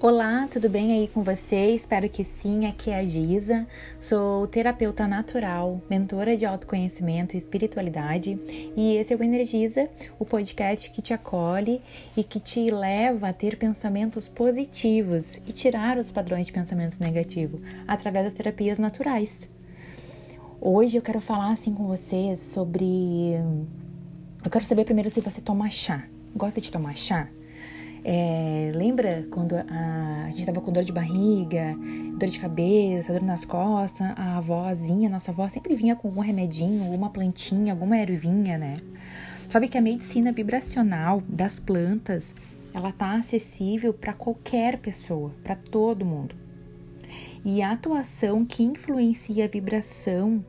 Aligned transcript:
Olá, 0.00 0.46
tudo 0.48 0.70
bem 0.70 0.92
aí 0.92 1.08
com 1.08 1.24
você? 1.24 1.72
Espero 1.74 2.08
que 2.08 2.22
sim. 2.22 2.66
Aqui 2.66 2.88
é 2.88 3.00
a 3.00 3.04
Giza, 3.04 3.66
sou 3.98 4.46
terapeuta 4.46 5.08
natural, 5.08 5.82
mentora 5.90 6.36
de 6.36 6.46
autoconhecimento 6.46 7.34
e 7.34 7.38
espiritualidade, 7.38 8.38
e 8.76 8.94
esse 8.94 9.12
é 9.12 9.16
o 9.16 9.24
Energiza, 9.24 9.90
o 10.16 10.24
podcast 10.24 10.88
que 10.92 11.02
te 11.02 11.12
acolhe 11.12 11.82
e 12.16 12.22
que 12.22 12.38
te 12.38 12.70
leva 12.70 13.30
a 13.30 13.32
ter 13.32 13.58
pensamentos 13.58 14.28
positivos 14.28 15.40
e 15.44 15.52
tirar 15.52 15.98
os 15.98 16.12
padrões 16.12 16.46
de 16.46 16.52
pensamentos 16.52 17.00
negativos 17.00 17.60
através 17.88 18.26
das 18.26 18.34
terapias 18.34 18.78
naturais. 18.78 19.48
Hoje 20.60 20.96
eu 20.96 21.02
quero 21.02 21.20
falar 21.20 21.50
assim 21.50 21.74
com 21.74 21.88
vocês 21.88 22.38
sobre. 22.38 23.34
Eu 24.44 24.50
quero 24.50 24.64
saber 24.64 24.84
primeiro 24.84 25.10
se 25.10 25.20
você 25.20 25.40
toma 25.40 25.68
chá. 25.68 26.04
Gosta 26.36 26.60
de 26.60 26.70
tomar 26.70 26.96
chá? 26.96 27.28
É, 28.10 28.72
lembra 28.74 29.26
quando 29.30 29.52
a, 29.54 30.24
a 30.24 30.30
gente 30.30 30.40
estava 30.40 30.62
com 30.62 30.72
dor 30.72 30.82
de 30.82 30.90
barriga, 30.90 31.74
dor 32.18 32.26
de 32.26 32.38
cabeça, 32.38 33.12
dor 33.12 33.20
nas 33.20 33.44
costas, 33.44 34.14
a 34.16 34.38
avózinha, 34.38 35.10
nossa 35.10 35.30
avó 35.30 35.46
sempre 35.46 35.76
vinha 35.76 35.94
com 35.94 36.08
algum 36.08 36.22
remedinho, 36.22 36.84
alguma 36.84 37.10
plantinha, 37.10 37.74
alguma 37.74 37.98
ervinha, 37.98 38.56
né? 38.56 38.76
Sabe 39.46 39.68
que 39.68 39.76
a 39.76 39.82
medicina 39.82 40.32
vibracional 40.32 41.22
das 41.28 41.60
plantas, 41.60 42.34
ela 42.72 42.92
tá 42.92 43.12
acessível 43.12 43.92
para 43.92 44.14
qualquer 44.14 44.78
pessoa, 44.78 45.30
para 45.44 45.54
todo 45.54 46.02
mundo. 46.02 46.34
E 47.44 47.60
a 47.60 47.72
atuação 47.72 48.42
que 48.42 48.62
influencia 48.62 49.44
a 49.44 49.48
vibração 49.48 50.42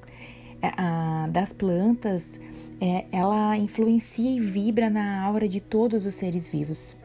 é, 0.62 0.72
a, 0.78 1.28
das 1.30 1.52
plantas, 1.52 2.40
é, 2.80 3.04
ela 3.12 3.58
influencia 3.58 4.32
e 4.32 4.40
vibra 4.40 4.90
na 4.90 5.22
aura 5.24 5.50
de 5.50 5.60
todos 5.60 6.06
os 6.06 6.16
seres 6.16 6.48
vivos. 6.48 6.96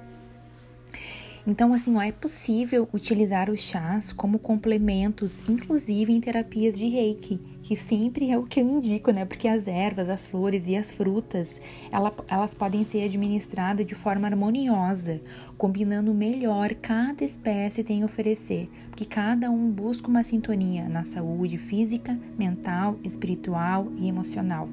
Então, 1.47 1.75
assim, 1.75 1.95
ó, 1.95 2.01
é 2.01 2.11
possível 2.11 2.89
utilizar 2.91 3.51
os 3.51 3.61
chás 3.61 4.15
como 4.15 4.39
complementos, 4.39 5.47
inclusive 5.47 6.11
em 6.11 6.19
terapias 6.19 6.73
de 6.73 6.89
reiki, 6.89 7.39
que 7.63 7.77
sempre 7.77 8.31
é 8.31 8.39
o 8.39 8.45
que 8.45 8.61
eu 8.61 8.67
indico, 8.67 9.11
né? 9.11 9.27
Porque 9.27 9.47
as 9.47 9.69
ervas, 9.69 10.09
as 10.09 10.27
flores 10.27 10.67
e 10.67 10.75
as 10.75 10.91
frutas, 10.91 11.61
ela, 11.93 12.15
elas 12.29 12.55
podem 12.55 12.83
ser 12.83 13.05
administradas 13.05 13.85
de 13.85 13.95
forma 13.95 14.27
harmoniosa, 14.27 15.21
combinando 15.59 16.15
melhor 16.15 16.75
cada 16.77 17.23
espécie 17.23 17.85
tem 17.85 18.03
a 18.03 18.07
oferecer, 18.07 18.71
porque 18.89 19.05
cada 19.05 19.51
um 19.51 19.71
busca 19.71 20.09
uma 20.09 20.23
sintonia 20.23 20.89
na 20.89 21.05
saúde 21.05 21.59
física, 21.59 22.19
mental, 22.39 22.99
espiritual 23.05 23.89
e 23.99 24.09
emocional. 24.09 24.67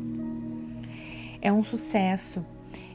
É 1.42 1.52
um 1.52 1.66
sucesso 1.66 2.46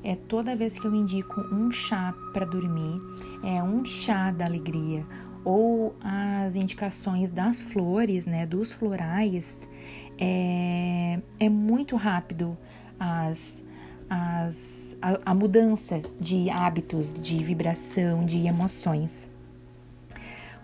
é 0.07 0.15
toda 0.15 0.55
vez 0.55 0.79
que 0.79 0.87
eu 0.87 0.95
indico 0.95 1.41
um 1.53 1.73
chá 1.73 2.15
para 2.33 2.47
dormir, 2.47 3.01
é 3.43 3.61
um 3.61 3.85
chá 3.85 4.31
da 4.31 4.45
alegria 4.45 5.03
ou 5.45 5.97
as 6.01 6.55
indicações 6.55 7.29
das 7.29 7.61
flores, 7.61 8.25
né, 8.25 8.47
dos 8.47 8.73
florais, 8.73 9.69
é, 10.17 11.19
é 11.41 11.49
muito 11.49 11.97
rápido 11.97 12.57
as, 13.01 13.65
as, 14.09 14.97
a, 15.03 15.31
a 15.31 15.35
mudança 15.35 16.01
de 16.21 16.51
hábitos, 16.51 17.13
de 17.13 17.43
vibração, 17.43 18.25
de 18.25 18.47
emoções. 18.47 19.29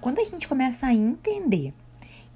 Quando 0.00 0.20
a 0.20 0.24
gente 0.24 0.46
começa 0.46 0.86
a 0.86 0.94
entender 0.94 1.74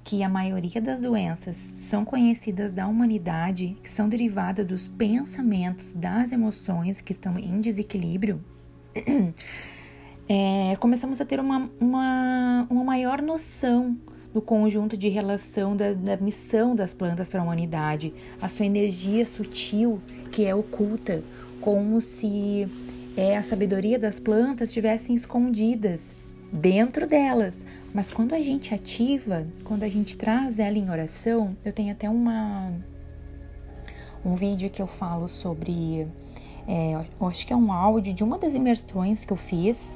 que 0.07 0.23
a 0.23 0.29
maioria 0.29 0.79
das 0.79 1.01
doenças 1.01 1.57
são 1.57 2.05
conhecidas 2.05 2.71
da 2.71 2.87
humanidade, 2.87 3.75
que 3.83 3.91
são 3.91 4.07
derivadas 4.07 4.65
dos 4.65 4.87
pensamentos, 4.87 5.91
das 5.91 6.31
emoções 6.31 7.01
que 7.01 7.11
estão 7.11 7.37
em 7.37 7.59
desequilíbrio, 7.59 8.41
é, 10.29 10.77
começamos 10.79 11.19
a 11.19 11.25
ter 11.25 11.41
uma, 11.41 11.69
uma, 11.77 12.65
uma 12.69 12.83
maior 12.85 13.21
noção 13.21 13.97
do 14.33 14.41
conjunto 14.41 14.95
de 14.95 15.09
relação 15.09 15.75
da, 15.75 15.91
da 15.91 16.15
missão 16.15 16.73
das 16.73 16.93
plantas 16.93 17.29
para 17.29 17.41
a 17.41 17.43
humanidade, 17.43 18.13
a 18.41 18.47
sua 18.47 18.65
energia 18.65 19.25
sutil 19.25 20.01
que 20.31 20.45
é 20.45 20.55
oculta, 20.55 21.21
como 21.59 21.99
se 21.99 22.65
é, 23.17 23.35
a 23.35 23.43
sabedoria 23.43 23.99
das 23.99 24.21
plantas 24.21 24.69
estivessem 24.69 25.17
escondidas 25.17 26.15
dentro 26.51 27.05
delas, 27.05 27.65
mas 27.97 28.11
quando 28.11 28.33
a 28.33 28.39
gente 28.39 28.75
ativa, 28.75 29.47
quando 29.63 29.81
a 29.81 29.89
gente 29.89 30.15
traz 30.17 30.59
ela 30.59 30.77
em 30.77 30.87
oração, 30.87 31.57
eu 31.65 31.73
tenho 31.73 31.91
até 31.91 32.07
uma 32.07 32.71
um 34.23 34.35
vídeo 34.35 34.69
que 34.69 34.79
eu 34.79 34.85
falo 34.85 35.27
sobre, 35.27 36.07
é, 36.67 37.03
eu 37.19 37.27
acho 37.27 37.43
que 37.47 37.51
é 37.51 37.55
um 37.55 37.71
áudio 37.71 38.13
de 38.13 38.23
uma 38.23 38.37
das 38.37 38.53
imersões 38.53 39.25
que 39.25 39.33
eu 39.33 39.37
fiz. 39.37 39.95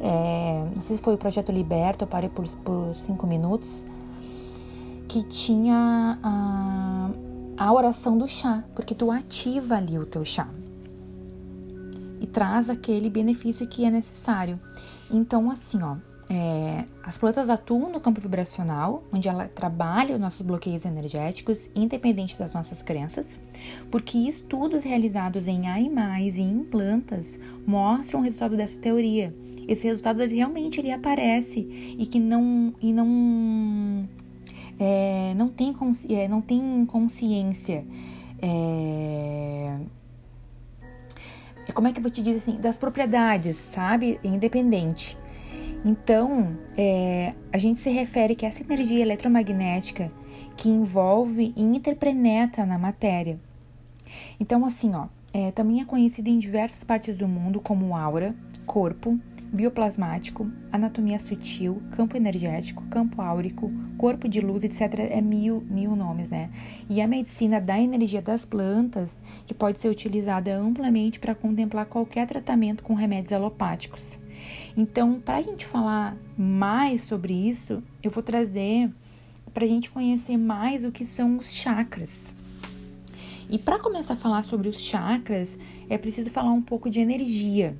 É, 0.00 0.64
não 0.74 0.80
sei 0.80 0.96
se 0.96 1.02
foi 1.02 1.16
o 1.16 1.18
projeto 1.18 1.52
Liberto, 1.52 2.04
eu 2.04 2.08
parei 2.08 2.30
por, 2.30 2.48
por 2.48 2.96
cinco 2.96 3.26
minutos, 3.26 3.84
que 5.06 5.22
tinha 5.22 6.18
a, 6.22 7.10
a 7.58 7.72
oração 7.74 8.16
do 8.16 8.26
chá, 8.26 8.64
porque 8.74 8.94
tu 8.94 9.10
ativa 9.10 9.74
ali 9.74 9.98
o 9.98 10.06
teu 10.06 10.24
chá 10.24 10.48
e 12.22 12.26
traz 12.26 12.70
aquele 12.70 13.10
benefício 13.10 13.68
que 13.68 13.84
é 13.84 13.90
necessário. 13.90 14.58
Então, 15.10 15.50
assim, 15.50 15.82
ó, 15.82 15.96
é, 16.30 16.84
as 17.02 17.16
plantas 17.16 17.48
atuam 17.48 17.90
no 17.90 18.00
campo 18.00 18.20
vibracional, 18.20 19.02
onde 19.10 19.28
ela 19.28 19.48
trabalha 19.48 20.14
os 20.14 20.20
nossos 20.20 20.42
bloqueios 20.42 20.84
energéticos, 20.84 21.70
independente 21.74 22.38
das 22.38 22.52
nossas 22.52 22.82
crenças, 22.82 23.40
porque 23.90 24.18
estudos 24.18 24.84
realizados 24.84 25.48
em 25.48 25.66
animais 25.66 26.36
e 26.36 26.42
em 26.42 26.62
plantas 26.64 27.38
mostram 27.66 28.20
o 28.20 28.22
resultado 28.22 28.56
dessa 28.56 28.78
teoria. 28.78 29.34
Esse 29.66 29.86
resultado 29.86 30.22
ele, 30.22 30.36
realmente 30.36 30.80
ele 30.80 30.92
aparece 30.92 31.60
e 31.98 32.06
que 32.06 32.20
não 32.20 32.74
e 32.80 32.92
não 32.92 34.08
é, 34.78 35.34
não 35.34 35.48
tem 35.48 35.74
é, 36.10 36.28
não 36.28 36.40
tem 36.42 36.84
consciência 36.86 37.84
é, 38.40 39.76
é, 41.66 41.72
como 41.72 41.88
é 41.88 41.92
que 41.92 41.98
eu 41.98 42.02
vou 42.02 42.10
te 42.10 42.22
dizer 42.22 42.38
assim 42.38 42.56
das 42.56 42.78
propriedades, 42.78 43.56
sabe? 43.56 44.18
Independente. 44.22 45.16
Então, 45.84 46.56
é, 46.76 47.34
a 47.52 47.58
gente 47.58 47.78
se 47.78 47.90
refere 47.90 48.34
que 48.34 48.44
essa 48.44 48.62
energia 48.62 49.00
eletromagnética 49.00 50.10
que 50.56 50.68
envolve 50.68 51.52
e 51.56 51.62
interpenetra 51.62 52.66
na 52.66 52.78
matéria. 52.78 53.38
Então, 54.40 54.64
assim, 54.64 54.94
ó, 54.94 55.06
é, 55.32 55.50
também 55.52 55.80
é 55.80 55.84
conhecida 55.84 56.30
em 56.30 56.38
diversas 56.38 56.82
partes 56.82 57.18
do 57.18 57.28
mundo 57.28 57.60
como 57.60 57.94
aura, 57.94 58.34
corpo, 58.66 59.18
bioplasmático, 59.52 60.50
anatomia 60.70 61.18
sutil, 61.18 61.82
campo 61.92 62.16
energético, 62.16 62.82
campo 62.84 63.22
áurico, 63.22 63.70
corpo 63.96 64.28
de 64.28 64.40
luz, 64.40 64.64
etc. 64.64 64.80
É 65.10 65.20
mil, 65.20 65.64
mil 65.70 65.96
nomes, 65.96 66.30
né? 66.30 66.50
E 66.88 67.00
a 67.00 67.08
medicina 67.08 67.60
da 67.60 67.78
energia 67.78 68.20
das 68.20 68.44
plantas, 68.44 69.22
que 69.46 69.54
pode 69.54 69.80
ser 69.80 69.88
utilizada 69.88 70.54
amplamente 70.56 71.18
para 71.18 71.34
contemplar 71.34 71.86
qualquer 71.86 72.26
tratamento 72.26 72.82
com 72.82 72.94
remédios 72.94 73.32
alopáticos. 73.32 74.18
Então, 74.76 75.20
para 75.20 75.38
a 75.38 75.42
gente 75.42 75.66
falar 75.66 76.16
mais 76.36 77.02
sobre 77.02 77.32
isso, 77.32 77.82
eu 78.02 78.10
vou 78.10 78.22
trazer 78.22 78.90
para 79.52 79.64
a 79.64 79.68
gente 79.68 79.90
conhecer 79.90 80.36
mais 80.36 80.84
o 80.84 80.92
que 80.92 81.04
são 81.04 81.38
os 81.38 81.52
chakras. 81.52 82.34
E 83.50 83.58
para 83.58 83.78
começar 83.78 84.14
a 84.14 84.16
falar 84.16 84.42
sobre 84.42 84.68
os 84.68 84.78
chakras, 84.78 85.58
é 85.88 85.96
preciso 85.96 86.30
falar 86.30 86.52
um 86.52 86.62
pouco 86.62 86.90
de 86.90 87.00
energia. 87.00 87.74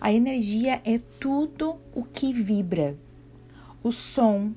A 0.00 0.12
energia 0.12 0.80
é 0.84 0.98
tudo 0.98 1.76
o 1.94 2.02
que 2.02 2.32
vibra: 2.32 2.96
o 3.82 3.92
som, 3.92 4.52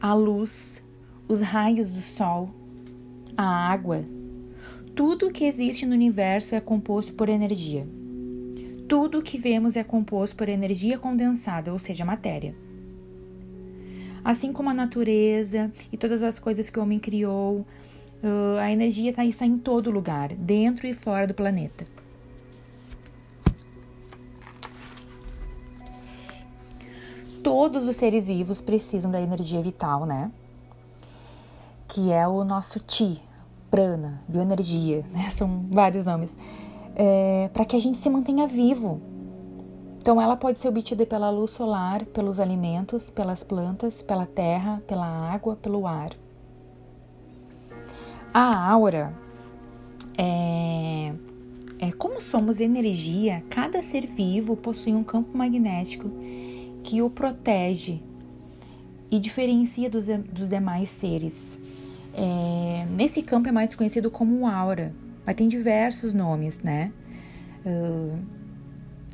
a 0.00 0.14
luz, 0.14 0.82
os 1.26 1.40
raios 1.40 1.90
do 1.90 2.00
sol, 2.00 2.50
a 3.36 3.44
água. 3.44 4.04
Tudo 4.94 5.30
que 5.30 5.44
existe 5.44 5.86
no 5.86 5.94
universo 5.94 6.54
é 6.54 6.60
composto 6.60 7.12
por 7.14 7.28
energia. 7.28 7.86
Tudo 8.88 9.20
que 9.20 9.36
vemos 9.36 9.76
é 9.76 9.84
composto 9.84 10.34
por 10.34 10.48
energia 10.48 10.98
condensada, 10.98 11.70
ou 11.72 11.78
seja, 11.78 12.06
matéria. 12.06 12.54
Assim 14.24 14.50
como 14.50 14.70
a 14.70 14.74
natureza 14.74 15.70
e 15.92 15.96
todas 15.96 16.22
as 16.22 16.38
coisas 16.38 16.70
que 16.70 16.78
o 16.78 16.82
homem 16.82 16.98
criou, 16.98 17.66
a 18.60 18.72
energia 18.72 19.10
está 19.10 19.24
está 19.24 19.44
em 19.44 19.58
todo 19.58 19.90
lugar, 19.90 20.32
dentro 20.34 20.86
e 20.86 20.94
fora 20.94 21.26
do 21.26 21.34
planeta. 21.34 21.86
Todos 27.42 27.86
os 27.86 27.96
seres 27.96 28.26
vivos 28.26 28.60
precisam 28.60 29.10
da 29.10 29.20
energia 29.20 29.62
vital, 29.62 30.06
né? 30.06 30.30
Que 31.86 32.10
é 32.10 32.26
o 32.26 32.42
nosso 32.42 32.80
Ti, 32.80 33.22
prana, 33.70 34.22
bioenergia, 34.26 35.04
né? 35.12 35.30
São 35.36 35.66
vários 35.70 36.06
nomes 36.06 36.36
é, 36.98 37.48
para 37.52 37.64
que 37.64 37.76
a 37.76 37.80
gente 37.80 37.96
se 37.96 38.10
mantenha 38.10 38.46
vivo. 38.46 39.00
Então, 40.00 40.20
ela 40.20 40.36
pode 40.36 40.58
ser 40.58 40.68
obtida 40.68 41.06
pela 41.06 41.30
luz 41.30 41.52
solar, 41.52 42.04
pelos 42.06 42.40
alimentos, 42.40 43.08
pelas 43.08 43.44
plantas, 43.44 44.02
pela 44.02 44.26
terra, 44.26 44.82
pela 44.86 45.06
água, 45.06 45.54
pelo 45.54 45.86
ar. 45.86 46.10
A 48.34 48.70
aura 48.70 49.14
é, 50.16 51.12
é 51.78 51.92
como 51.92 52.20
somos 52.20 52.60
energia, 52.60 53.44
cada 53.48 53.82
ser 53.82 54.06
vivo 54.06 54.56
possui 54.56 54.94
um 54.94 55.04
campo 55.04 55.36
magnético 55.36 56.10
que 56.82 57.00
o 57.00 57.08
protege 57.08 58.00
e 59.10 59.18
diferencia 59.18 59.88
dos, 59.88 60.06
dos 60.06 60.50
demais 60.50 60.90
seres. 60.90 61.58
É, 62.14 62.86
nesse 62.90 63.22
campo 63.22 63.48
é 63.48 63.52
mais 63.52 63.74
conhecido 63.74 64.10
como 64.10 64.46
aura, 64.46 64.92
mas 65.28 65.36
tem 65.36 65.46
diversos 65.46 66.14
nomes, 66.14 66.58
né? 66.60 66.90
Uh, 67.66 68.18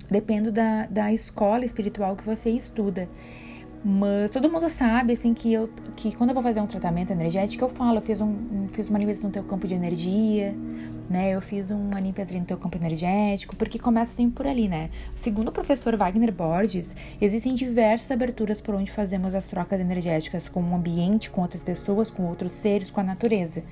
depende 0.09 0.53
da, 0.53 0.87
da 0.87 1.13
escola 1.13 1.65
espiritual 1.65 2.15
que 2.15 2.23
você 2.23 2.51
estuda. 2.51 3.09
Mas 3.85 4.31
todo 4.31 4.49
mundo 4.49 4.71
sabe, 4.71 5.15
assim, 5.15 5.35
que, 5.35 5.53
eu, 5.53 5.69
que 5.97 6.15
quando 6.15 6.31
eu 6.31 6.35
vou 6.35 6.43
fazer 6.43 6.61
um 6.61 6.69
tratamento 6.69 7.11
energético, 7.11 7.65
eu 7.65 7.69
falo, 7.69 7.99
eu 7.99 8.03
fiz, 8.03 8.21
um, 8.21 8.69
fiz 8.73 8.89
uma 8.91 8.99
limpeza 9.01 9.27
no 9.27 9.33
teu 9.33 9.43
campo 9.43 9.67
de 9.67 9.75
energia, 9.75 10.55
né? 11.11 11.35
Eu 11.35 11.41
fiz 11.41 11.73
uma 11.73 11.99
limpeza 11.99 12.33
no 12.39 12.45
teu 12.45 12.59
campo 12.59 12.77
energético, 12.79 13.57
porque 13.57 13.77
começa 13.77 14.15
sempre 14.15 14.35
por 14.35 14.47
ali, 14.47 14.69
né? 14.69 14.91
Segundo 15.17 15.49
o 15.49 15.53
professor 15.53 15.97
Wagner 15.97 16.33
Borges, 16.33 16.95
existem 17.21 17.55
diversas 17.55 18.13
aberturas 18.13 18.61
por 18.61 18.77
onde 18.77 18.89
fazemos 18.89 19.35
as 19.35 19.47
trocas 19.49 19.81
energéticas 19.81 20.49
com 20.49 20.63
o 20.63 20.75
ambiente, 20.77 21.29
com 21.29 21.43
outras 21.43 21.65
pessoas, 21.65 22.09
com 22.09 22.23
outros 22.23 22.53
seres, 22.53 22.89
com 22.89 23.01
a 23.01 23.05
natureza. 23.05 23.65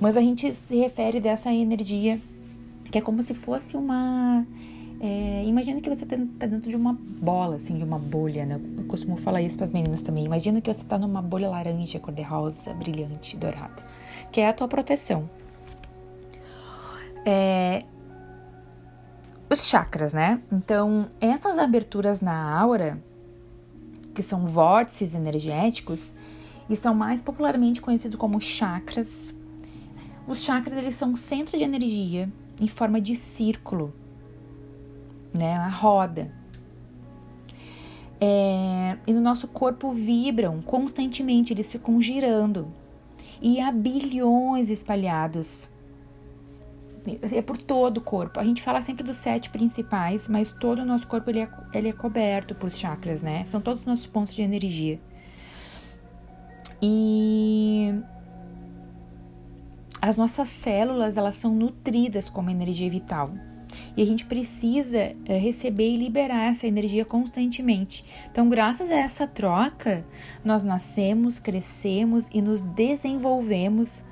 Mas 0.00 0.16
a 0.16 0.20
gente 0.20 0.54
se 0.54 0.76
refere 0.76 1.20
dessa 1.20 1.52
energia 1.52 2.18
que 2.90 2.98
é 2.98 3.00
como 3.00 3.22
se 3.22 3.34
fosse 3.34 3.76
uma 3.76 4.46
é, 5.00 5.44
imagina 5.46 5.80
que 5.80 5.88
você 5.88 6.04
está 6.04 6.16
tá 6.38 6.46
dentro 6.46 6.68
de 6.68 6.74
uma 6.74 6.92
bola, 6.92 7.56
assim, 7.56 7.74
de 7.74 7.84
uma 7.84 7.98
bolha, 7.98 8.44
né? 8.44 8.60
Eu 8.76 8.84
costumo 8.84 9.16
falar 9.16 9.40
isso 9.40 9.56
para 9.56 9.66
as 9.66 9.72
meninas 9.72 10.02
também. 10.02 10.24
Imagina 10.24 10.60
que 10.60 10.72
você 10.72 10.82
está 10.82 10.98
numa 10.98 11.22
bolha 11.22 11.48
laranja, 11.48 12.00
cor-de-rosa, 12.00 12.74
brilhante, 12.74 13.36
dourada, 13.36 13.86
que 14.32 14.40
é 14.40 14.48
a 14.48 14.52
tua 14.52 14.66
proteção. 14.66 15.30
É, 17.24 17.84
os 19.48 19.66
chakras, 19.68 20.12
né? 20.12 20.40
Então, 20.50 21.08
essas 21.20 21.58
aberturas 21.58 22.20
na 22.20 22.58
aura, 22.58 22.98
que 24.12 24.22
são 24.22 24.46
vórtices 24.46 25.14
energéticos, 25.14 26.16
e 26.68 26.74
são 26.74 26.92
mais 26.92 27.22
popularmente 27.22 27.80
conhecidos 27.80 28.18
como 28.18 28.40
chakras. 28.40 29.32
Os 30.28 30.42
chakras, 30.42 30.78
eles 30.78 30.94
são 30.94 31.10
um 31.10 31.16
centro 31.16 31.56
de 31.56 31.64
energia 31.64 32.30
em 32.60 32.68
forma 32.68 33.00
de 33.00 33.16
círculo 33.16 33.92
né? 35.32 35.54
A 35.56 35.68
roda. 35.68 36.30
É, 38.20 38.96
e 39.06 39.12
no 39.12 39.20
nosso 39.20 39.46
corpo 39.46 39.92
vibram 39.92 40.60
constantemente, 40.60 41.52
eles 41.52 41.70
ficam 41.70 42.00
girando. 42.00 42.66
E 43.40 43.60
há 43.60 43.70
bilhões 43.70 44.70
espalhados. 44.70 45.68
É 47.32 47.40
por 47.40 47.56
todo 47.56 47.98
o 47.98 48.00
corpo. 48.00 48.38
A 48.38 48.44
gente 48.44 48.62
fala 48.62 48.82
sempre 48.82 49.02
dos 49.04 49.16
sete 49.16 49.48
principais, 49.48 50.28
mas 50.28 50.52
todo 50.52 50.80
o 50.80 50.84
nosso 50.84 51.06
corpo 51.06 51.30
ele 51.30 51.40
é, 51.40 51.48
ele 51.72 51.88
é 51.88 51.92
coberto 51.92 52.54
por 52.54 52.70
chakras, 52.70 53.22
né? 53.22 53.44
São 53.44 53.60
todos 53.60 53.82
os 53.82 53.86
nossos 53.86 54.06
pontos 54.06 54.34
de 54.34 54.42
energia. 54.42 54.98
E 56.82 57.94
as 60.00 60.16
nossas 60.16 60.48
células, 60.48 61.16
elas 61.16 61.36
são 61.36 61.54
nutridas 61.54 62.28
como 62.28 62.50
energia 62.50 62.88
vital. 62.88 63.32
E 63.96 64.02
a 64.02 64.06
gente 64.06 64.24
precisa 64.24 65.14
é, 65.24 65.36
receber 65.38 65.90
e 65.90 65.96
liberar 65.96 66.50
essa 66.50 66.66
energia 66.66 67.04
constantemente. 67.04 68.04
Então, 68.30 68.48
graças 68.48 68.90
a 68.90 68.94
essa 68.94 69.26
troca, 69.26 70.04
nós 70.44 70.62
nascemos, 70.62 71.38
crescemos 71.38 72.28
e 72.32 72.40
nos 72.40 72.60
desenvolvemos 72.62 74.04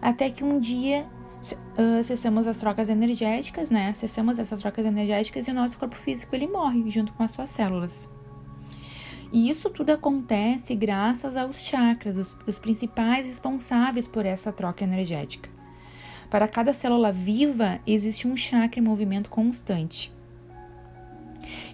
até 0.00 0.30
que 0.30 0.42
um 0.42 0.58
dia 0.58 1.06
uh, 1.52 2.00
acessamos 2.00 2.46
as 2.46 2.56
trocas 2.56 2.88
energéticas, 2.88 3.70
né? 3.70 3.90
Acessamos 3.90 4.38
essas 4.38 4.60
trocas 4.60 4.84
energéticas 4.84 5.46
e 5.46 5.50
o 5.50 5.54
nosso 5.54 5.78
corpo 5.78 5.96
físico 5.96 6.34
ele 6.34 6.46
morre 6.46 6.88
junto 6.90 7.12
com 7.12 7.22
as 7.22 7.30
suas 7.30 7.50
células. 7.50 8.08
E 9.32 9.48
isso 9.48 9.68
tudo 9.70 9.90
acontece 9.90 10.74
graças 10.74 11.36
aos 11.36 11.60
chakras, 11.60 12.16
os, 12.16 12.36
os 12.46 12.58
principais 12.58 13.26
responsáveis 13.26 14.06
por 14.06 14.24
essa 14.24 14.52
troca 14.52 14.84
energética. 14.84 15.50
Para 16.30 16.48
cada 16.48 16.72
célula 16.72 17.12
viva, 17.12 17.80
existe 17.86 18.26
um 18.26 18.36
chakra 18.36 18.80
em 18.80 18.82
movimento 18.82 19.30
constante. 19.30 20.12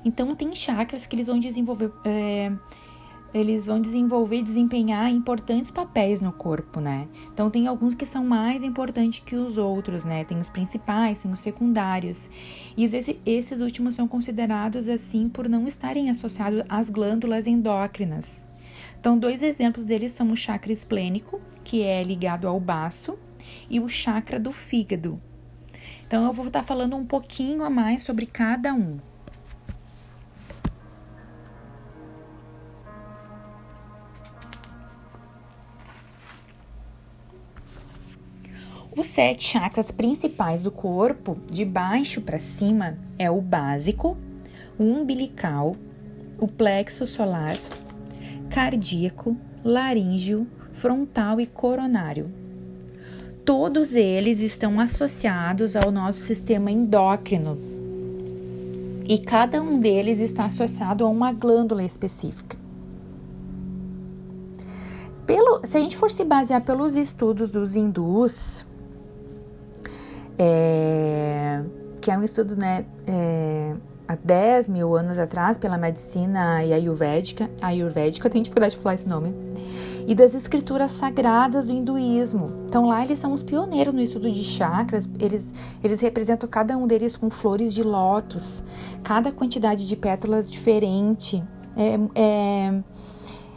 Então, 0.05 0.35
tem 0.35 0.55
chakras 0.55 1.07
que 1.07 1.17
eles 1.17 1.27
vão 1.27 1.39
desenvolver. 1.39 1.91
É, 2.05 2.53
eles 3.35 3.67
vão 3.67 3.81
desenvolver 3.81 4.39
e 4.39 4.43
desempenhar 4.43 5.11
importantes 5.11 5.71
papéis 5.71 6.21
no 6.21 6.33
corpo, 6.33 6.81
né? 6.81 7.09
Então 7.33 7.51
tem 7.51 7.67
alguns 7.67 7.95
que 7.95 8.05
são 8.05 8.25
mais 8.25 8.63
importantes 8.63 9.21
que 9.21 9.37
os 9.37 9.57
outros, 9.59 10.05
né? 10.05 10.25
Tem 10.25 10.39
os 10.39 10.49
principais, 10.49 11.23
tem 11.23 11.33
os 11.33 11.41
secundários. 11.41 12.31
E 12.77 12.85
esse, 12.85 13.19
esses 13.25 13.61
últimos 13.61 13.95
são 13.95 14.07
considerados 14.07 14.89
assim 14.89 15.29
por 15.29 15.49
não 15.49 15.67
estarem 15.67 16.11
associados 16.11 16.63
às 16.69 16.91
glândulas 16.91 17.47
endócrinas. 17.47 18.47
Então, 18.99 19.19
dois 19.19 19.43
exemplos 19.43 19.85
deles 19.85 20.13
são 20.13 20.29
o 20.29 20.37
chakra 20.37 20.73
esplênico, 20.73 21.41
que 21.65 21.83
é 21.83 22.03
ligado 22.03 22.47
ao 22.47 22.61
baço, 22.61 23.19
e 23.69 23.81
o 23.81 23.89
chakra 23.89 24.39
do 24.39 24.53
fígado. 24.53 25.21
Então 26.13 26.27
eu 26.27 26.33
vou 26.35 26.47
estar 26.47 26.63
falando 26.63 26.95
um 26.95 27.07
pouquinho 27.07 27.65
a 27.65 27.71
mais 27.71 28.03
sobre 28.03 28.27
cada 28.27 28.75
um. 28.75 28.99
Sete 39.13 39.45
chakras 39.45 39.91
principais 39.91 40.63
do 40.63 40.71
corpo, 40.71 41.37
de 41.47 41.67
baixo 41.67 42.23
para 42.23 42.39
cima, 42.39 42.97
é 43.19 43.31
o 43.31 43.43
básico, 43.43 44.17
o 44.79 44.85
umbilical, 44.85 45.77
o 46.39 46.49
plexo 46.49 47.05
solar, 47.05 47.55
cardíaco, 48.49 49.37
laríngeo, 49.63 50.47
frontal 50.73 51.39
e 51.43 51.47
coronário. 51.47 52.33
Todos 53.45 53.95
eles 53.95 54.41
estão 54.41 54.81
associados 54.81 55.77
ao 55.77 55.91
nosso 55.91 56.21
sistema 56.21 56.71
endócrino 56.71 57.59
e 59.07 59.19
cada 59.19 59.61
um 59.61 59.79
deles 59.79 60.21
está 60.21 60.47
associado 60.47 61.05
a 61.05 61.09
uma 61.11 61.35
glândula 61.35 61.85
específica. 61.85 62.57
Pelo, 65.27 65.67
se 65.67 65.77
a 65.77 65.81
gente 65.83 65.99
for 65.99 66.11
se 66.11 66.25
basear 66.25 66.65
pelos 66.65 66.97
estudos 66.97 67.51
dos 67.51 67.77
hindus, 67.77 68.65
é, 70.45 71.63
que 72.01 72.11
é 72.11 72.19
um 72.19 72.25
estudo 72.25 72.57
né, 72.57 72.85
é, 73.07 73.75
há 74.09 74.17
10 74.17 74.69
mil 74.69 74.97
anos 74.97 75.17
atrás 75.17 75.57
pela 75.57 75.79
medicina 75.79 76.57
ayurvédica, 76.57 77.49
ayurvédica, 77.63 78.27
eu 78.27 78.31
tenho 78.31 78.43
dificuldade 78.43 78.75
de 78.75 78.81
falar 78.81 78.97
esse 78.97 79.09
nome, 79.09 79.33
e 80.05 80.17
das 80.17 80.35
escrituras 80.35 80.91
sagradas 80.91 81.69
do 81.69 81.73
hinduísmo. 81.73 82.65
Então 82.67 82.87
lá 82.87 83.05
eles 83.05 83.21
são 83.21 83.31
os 83.31 83.45
pioneiros 83.45 83.95
no 83.95 84.01
estudo 84.01 84.29
de 84.29 84.43
chakras, 84.43 85.09
eles, 85.21 85.55
eles 85.81 86.01
representam 86.01 86.49
cada 86.49 86.77
um 86.77 86.89
deles 86.89 87.17
com 87.17 87.31
flores 87.31 87.73
de 87.73 87.85
lótus, 87.85 88.65
cada 89.05 89.31
quantidade 89.31 89.87
de 89.87 89.95
pétalas 89.95 90.51
diferente. 90.51 91.41
É, 91.77 91.99
é, 92.17 92.83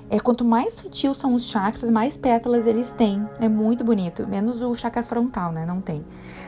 é, 0.07 0.19
quanto 0.19 0.45
mais 0.45 0.75
sutil 0.75 1.15
são 1.15 1.33
os 1.33 1.45
chakras, 1.45 1.89
mais 1.89 2.15
pétalas 2.15 2.67
eles 2.67 2.93
têm. 2.93 3.27
É 3.39 3.49
muito 3.49 3.83
bonito, 3.83 4.27
menos 4.27 4.61
o 4.61 4.75
chakra 4.75 5.01
frontal, 5.01 5.51
né? 5.51 5.65
Não 5.65 5.81
tem. 5.81 6.05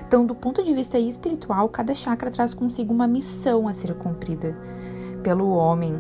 Então, 0.08 0.26
do 0.26 0.34
ponto 0.34 0.64
de 0.64 0.74
vista 0.74 0.98
espiritual, 0.98 1.68
cada 1.68 1.94
chakra 1.94 2.32
traz 2.32 2.54
consigo 2.54 2.94
uma 2.94 3.06
missão 3.06 3.68
a 3.68 3.74
ser 3.74 3.94
cumprida 3.94 4.58
pelo 5.22 5.50
homem. 5.50 5.94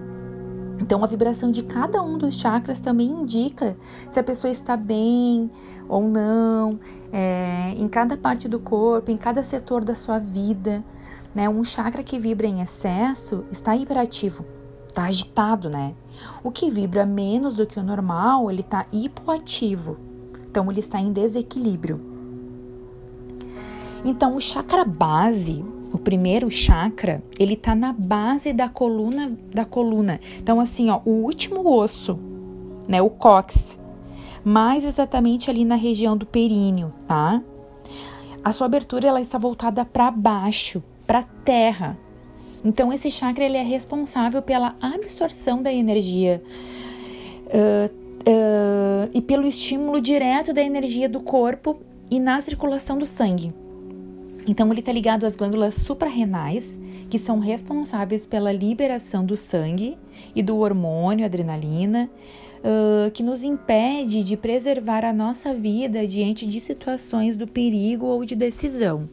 Então, 0.79 1.03
a 1.03 1.07
vibração 1.07 1.51
de 1.51 1.61
cada 1.61 2.01
um 2.01 2.17
dos 2.17 2.35
chakras 2.35 2.79
também 2.79 3.09
indica 3.09 3.75
se 4.09 4.17
a 4.17 4.23
pessoa 4.23 4.49
está 4.49 4.77
bem 4.77 5.49
ou 5.89 6.07
não, 6.07 6.79
é, 7.11 7.73
em 7.75 7.87
cada 7.89 8.15
parte 8.15 8.47
do 8.47 8.61
corpo, 8.61 9.11
em 9.11 9.17
cada 9.17 9.43
setor 9.43 9.83
da 9.83 9.93
sua 9.93 10.19
vida. 10.19 10.81
Né? 11.35 11.49
Um 11.49 11.65
chakra 11.65 12.01
que 12.01 12.17
vibra 12.17 12.47
em 12.47 12.61
excesso 12.61 13.43
está 13.51 13.75
hiperativo, 13.75 14.45
está 14.87 15.03
agitado, 15.03 15.69
né? 15.69 15.93
O 16.41 16.49
que 16.49 16.71
vibra 16.71 17.05
menos 17.05 17.55
do 17.55 17.67
que 17.67 17.77
o 17.77 17.83
normal, 17.83 18.49
ele 18.49 18.61
está 18.61 18.85
hipoativo. 18.89 19.97
Então, 20.49 20.71
ele 20.71 20.79
está 20.79 21.01
em 21.01 21.11
desequilíbrio. 21.11 22.06
Então, 24.05 24.35
o 24.35 24.41
chakra 24.41 24.85
base, 24.85 25.63
o 25.91 25.97
primeiro 25.97 26.49
chakra, 26.51 27.23
ele 27.39 27.55
tá 27.55 27.73
na 27.73 27.93
base 27.93 28.53
da 28.53 28.69
coluna 28.69 29.31
da 29.53 29.65
coluna. 29.65 30.19
Então 30.39 30.59
assim, 30.59 30.89
ó, 30.89 31.01
o 31.05 31.11
último 31.23 31.67
osso, 31.69 32.19
né, 32.87 33.01
o 33.01 33.09
cóccix, 33.09 33.77
mais 34.43 34.85
exatamente 34.85 35.49
ali 35.49 35.65
na 35.65 35.75
região 35.75 36.15
do 36.15 36.25
períneo, 36.25 36.91
tá? 37.07 37.41
A 38.43 38.51
sua 38.51 38.67
abertura 38.67 39.07
ela 39.07 39.21
está 39.21 39.37
voltada 39.37 39.83
para 39.83 40.09
baixo, 40.11 40.83
para 41.05 41.23
terra. 41.43 41.97
Então 42.63 42.91
esse 42.91 43.09
chakra 43.11 43.43
ele 43.43 43.57
é 43.57 43.63
responsável 43.63 44.41
pela 44.41 44.75
absorção 44.81 45.61
da 45.61 45.71
energia 45.71 46.41
uh, 47.45 47.91
uh, 47.91 49.09
e 49.13 49.21
pelo 49.21 49.47
estímulo 49.47 49.99
direto 50.01 50.53
da 50.53 50.61
energia 50.61 51.09
do 51.09 51.19
corpo 51.19 51.79
e 52.09 52.19
na 52.19 52.39
circulação 52.41 52.97
do 52.97 53.05
sangue. 53.05 53.53
Então, 54.47 54.71
ele 54.71 54.79
está 54.79 54.93
ligado 54.93 55.25
às 55.25 55.35
glândulas 55.35 55.73
suprarrenais, 55.73 56.79
que 57.09 57.19
são 57.19 57.39
responsáveis 57.39 58.25
pela 58.25 58.51
liberação 58.51 59.25
do 59.25 59.35
sangue 59.35 59.97
e 60.33 60.41
do 60.41 60.57
hormônio 60.57 61.25
adrenalina, 61.25 62.09
uh, 62.59 63.11
que 63.11 63.21
nos 63.21 63.43
impede 63.43 64.23
de 64.23 64.37
preservar 64.37 65.03
a 65.03 65.11
nossa 65.11 65.53
vida 65.53 66.07
diante 66.07 66.47
de 66.47 66.61
situações 66.61 67.35
do 67.35 67.45
perigo 67.45 68.05
ou 68.05 68.23
de 68.23 68.35
decisão. 68.35 69.09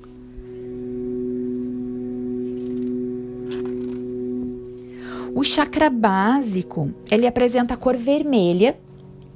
O 5.35 5.43
chakra 5.43 5.91
básico, 5.91 6.95
ele 7.11 7.27
apresenta 7.27 7.75
a 7.75 7.77
cor 7.77 7.97
vermelha, 7.97 8.79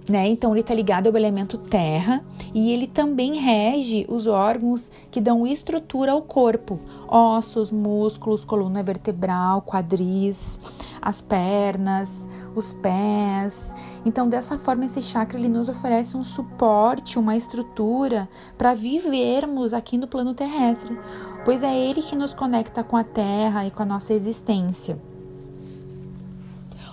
né? 0.09 0.29
Então 0.29 0.53
ele 0.53 0.61
está 0.61 0.75
ligado 0.75 1.09
ao 1.09 1.17
elemento 1.17 1.59
terra 1.59 2.25
e 2.55 2.73
ele 2.73 2.87
também 2.87 3.35
rege 3.35 4.07
os 4.09 4.27
órgãos 4.27 4.91
que 5.11 5.21
dão 5.21 5.47
estrutura 5.47 6.12
ao 6.12 6.23
corpo: 6.23 6.81
ossos, 7.07 7.71
músculos, 7.71 8.45
coluna 8.45 8.83
vertebral, 8.83 9.62
quadris, 9.62 10.61
as 11.00 11.21
pernas, 11.21 12.29
os 12.55 12.73
pés. 12.73 13.75
Então, 14.05 14.29
dessa 14.29 14.59
forma, 14.59 14.85
esse 14.85 15.03
chakra 15.03 15.38
ele 15.38 15.49
nos 15.49 15.69
oferece 15.69 16.17
um 16.17 16.25
suporte, 16.25 17.19
uma 17.19 17.37
estrutura 17.37 18.29
para 18.57 18.75
vivermos 18.75 19.73
aqui 19.73 19.99
no 19.99 20.07
plano 20.07 20.35
terrestre, 20.35 20.99
pois 21.45 21.62
é 21.62 21.77
ele 21.77 22.03
que 22.03 22.17
nos 22.17 22.35
conecta 22.35 22.83
com 22.83 22.97
a 22.97 23.05
terra 23.05 23.67
e 23.67 23.71
com 23.71 23.83
a 23.83 23.87
nossa 23.87 24.12
existência. 24.15 24.99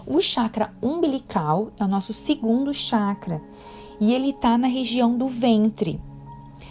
O 0.07 0.21
chakra 0.21 0.71
umbilical 0.83 1.71
é 1.79 1.83
o 1.83 1.87
nosso 1.87 2.13
segundo 2.13 2.71
chakra 2.75 3.41
e 3.99 4.13
ele 4.13 4.29
está 4.29 4.55
na 4.55 4.67
região 4.67 5.17
do 5.17 5.27
ventre. 5.27 5.99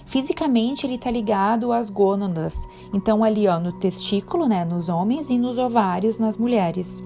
Fisicamente, 0.07 0.87
ele 0.87 0.95
está 0.95 1.11
ligado 1.11 1.73
às 1.73 1.91
gônadas, 1.91 2.57
então 2.93 3.25
ali 3.25 3.49
ó, 3.49 3.59
no 3.59 3.73
testículo, 3.73 4.47
né, 4.47 4.65
nos 4.65 4.89
homens 4.89 5.31
e 5.31 5.39
nos 5.39 5.59
ovários 5.59 6.17
nas 6.17 6.37
mulheres. 6.37 7.03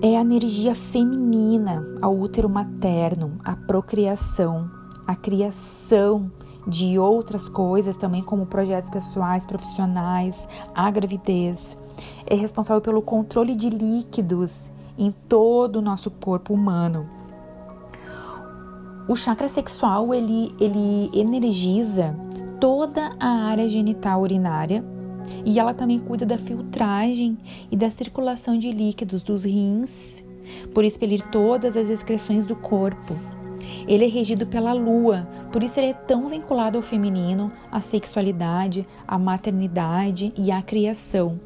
É 0.00 0.16
a 0.16 0.22
energia 0.22 0.74
feminina, 0.74 1.84
ao 2.00 2.18
útero 2.18 2.48
materno, 2.48 3.38
a 3.44 3.54
procriação, 3.54 4.70
a 5.06 5.14
criação 5.14 6.32
de 6.66 6.98
outras 6.98 7.46
coisas 7.46 7.94
também, 7.94 8.22
como 8.22 8.46
projetos 8.46 8.88
pessoais, 8.88 9.44
profissionais, 9.44 10.48
a 10.74 10.90
gravidez. 10.90 11.76
É 12.26 12.34
responsável 12.34 12.80
pelo 12.80 13.02
controle 13.02 13.54
de 13.54 13.68
líquidos 13.68 14.70
em 14.98 15.12
todo 15.28 15.76
o 15.76 15.82
nosso 15.82 16.10
corpo 16.10 16.52
humano. 16.52 17.08
O 19.06 19.14
chakra 19.14 19.48
sexual 19.48 20.14
ele, 20.14 20.54
ele 20.58 21.10
energiza 21.12 22.16
toda 22.58 23.14
a 23.20 23.28
área 23.28 23.68
genital 23.68 24.22
urinária 24.22 24.84
e 25.44 25.58
ela 25.58 25.74
também 25.74 25.98
cuida 25.98 26.24
da 26.24 26.38
filtragem 26.38 27.36
e 27.70 27.76
da 27.76 27.90
circulação 27.90 28.58
de 28.58 28.72
líquidos 28.72 29.22
dos 29.22 29.44
rins, 29.44 30.24
por 30.72 30.84
expelir 30.84 31.22
todas 31.30 31.76
as 31.76 31.88
excreções 31.88 32.46
do 32.46 32.56
corpo. 32.56 33.14
Ele 33.86 34.04
é 34.04 34.08
regido 34.08 34.46
pela 34.46 34.72
lua, 34.72 35.28
por 35.52 35.62
isso 35.62 35.78
ele 35.78 35.88
é 35.88 35.92
tão 35.92 36.28
vinculado 36.28 36.78
ao 36.78 36.82
feminino, 36.82 37.52
à 37.70 37.80
sexualidade, 37.80 38.86
à 39.06 39.18
maternidade 39.18 40.32
e 40.36 40.50
à 40.50 40.62
criação. 40.62 41.38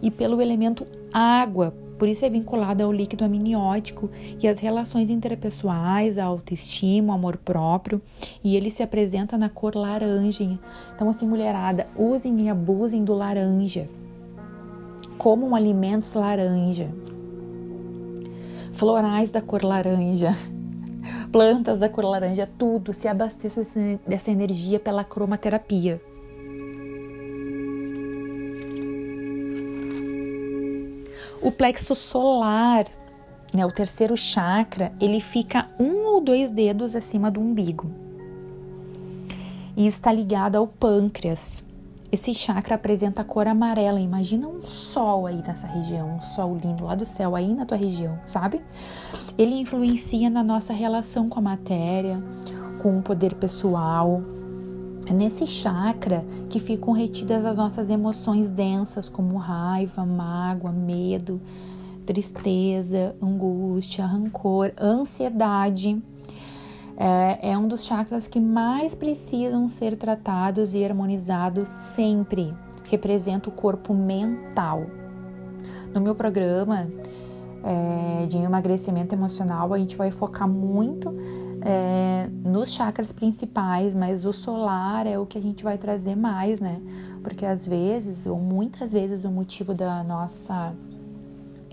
E 0.00 0.10
pelo 0.10 0.40
elemento 0.40 0.86
água, 1.12 1.74
por 2.00 2.08
isso 2.08 2.24
é 2.24 2.30
vinculada 2.30 2.82
ao 2.82 2.90
líquido 2.90 3.26
amniótico 3.26 4.08
e 4.42 4.48
às 4.48 4.58
relações 4.58 5.10
interpessoais, 5.10 6.16
à 6.16 6.24
autoestima, 6.24 7.12
ao 7.12 7.18
amor 7.18 7.36
próprio, 7.36 8.00
e 8.42 8.56
ele 8.56 8.70
se 8.70 8.82
apresenta 8.82 9.36
na 9.36 9.50
cor 9.50 9.76
laranja. 9.76 10.58
Então, 10.94 11.10
assim, 11.10 11.28
mulherada, 11.28 11.86
usem 11.94 12.40
e 12.40 12.48
abusem 12.48 13.04
do 13.04 13.12
laranja. 13.12 13.86
Comam 15.18 15.54
alimentos 15.54 16.14
laranja. 16.14 16.88
Florais 18.72 19.30
da 19.30 19.42
cor 19.42 19.62
laranja. 19.62 20.34
Plantas 21.30 21.80
da 21.80 21.88
cor 21.90 22.06
laranja, 22.06 22.48
tudo 22.58 22.94
se 22.94 23.08
abasteça 23.08 23.66
dessa 24.06 24.30
energia 24.30 24.80
pela 24.80 25.04
cromaterapia. 25.04 26.00
O 31.42 31.50
plexo 31.50 31.94
solar, 31.94 32.84
né, 33.52 33.64
o 33.64 33.72
terceiro 33.72 34.16
chakra, 34.16 34.92
ele 35.00 35.20
fica 35.20 35.68
um 35.78 36.04
ou 36.06 36.20
dois 36.20 36.50
dedos 36.50 36.94
acima 36.94 37.30
do 37.30 37.40
umbigo 37.40 37.90
e 39.76 39.86
está 39.86 40.12
ligado 40.12 40.56
ao 40.56 40.66
pâncreas. 40.66 41.64
Esse 42.12 42.34
chakra 42.34 42.74
apresenta 42.74 43.22
a 43.22 43.24
cor 43.24 43.46
amarela. 43.46 44.00
Imagina 44.00 44.46
um 44.46 44.62
sol 44.62 45.26
aí 45.26 45.42
nessa 45.46 45.66
região, 45.66 46.16
um 46.16 46.20
sol 46.20 46.58
lindo 46.62 46.84
lá 46.84 46.94
do 46.94 47.04
céu 47.04 47.34
aí 47.34 47.54
na 47.54 47.64
tua 47.64 47.78
região, 47.78 48.18
sabe? 48.26 48.60
Ele 49.38 49.54
influencia 49.54 50.28
na 50.28 50.42
nossa 50.42 50.74
relação 50.74 51.28
com 51.28 51.38
a 51.38 51.42
matéria, 51.42 52.22
com 52.82 52.98
o 52.98 53.02
poder 53.02 53.34
pessoal, 53.36 54.22
nesse 55.12 55.46
chakra 55.46 56.24
que 56.48 56.60
ficam 56.60 56.92
retidas 56.92 57.44
as 57.44 57.58
nossas 57.58 57.90
emoções 57.90 58.50
densas, 58.50 59.08
como 59.08 59.36
raiva, 59.36 60.04
mágoa, 60.04 60.72
medo, 60.72 61.40
tristeza, 62.06 63.14
angústia, 63.22 64.06
rancor, 64.06 64.72
ansiedade. 64.80 66.00
É, 66.96 67.52
é 67.52 67.58
um 67.58 67.66
dos 67.66 67.84
chakras 67.84 68.26
que 68.26 68.38
mais 68.38 68.94
precisam 68.94 69.68
ser 69.68 69.96
tratados 69.96 70.74
e 70.74 70.84
harmonizados 70.84 71.68
sempre. 71.68 72.54
Representa 72.90 73.48
o 73.48 73.52
corpo 73.52 73.94
mental. 73.94 74.86
No 75.94 76.00
meu 76.00 76.14
programa 76.14 76.88
é, 77.64 78.26
de 78.26 78.36
emagrecimento 78.36 79.14
emocional, 79.14 79.72
a 79.72 79.78
gente 79.78 79.96
vai 79.96 80.10
focar 80.10 80.48
muito 80.48 81.10
é, 81.62 82.28
nos 82.44 82.70
chakras 82.70 83.12
principais, 83.12 83.94
mas 83.94 84.24
o 84.24 84.32
solar 84.32 85.06
é 85.06 85.18
o 85.18 85.26
que 85.26 85.38
a 85.38 85.42
gente 85.42 85.62
vai 85.62 85.76
trazer 85.78 86.16
mais, 86.16 86.60
né? 86.60 86.80
Porque 87.22 87.44
às 87.44 87.66
vezes, 87.66 88.26
ou 88.26 88.38
muitas 88.38 88.92
vezes, 88.92 89.24
o 89.24 89.30
motivo 89.30 89.74
da 89.74 90.02
nossa 90.02 90.74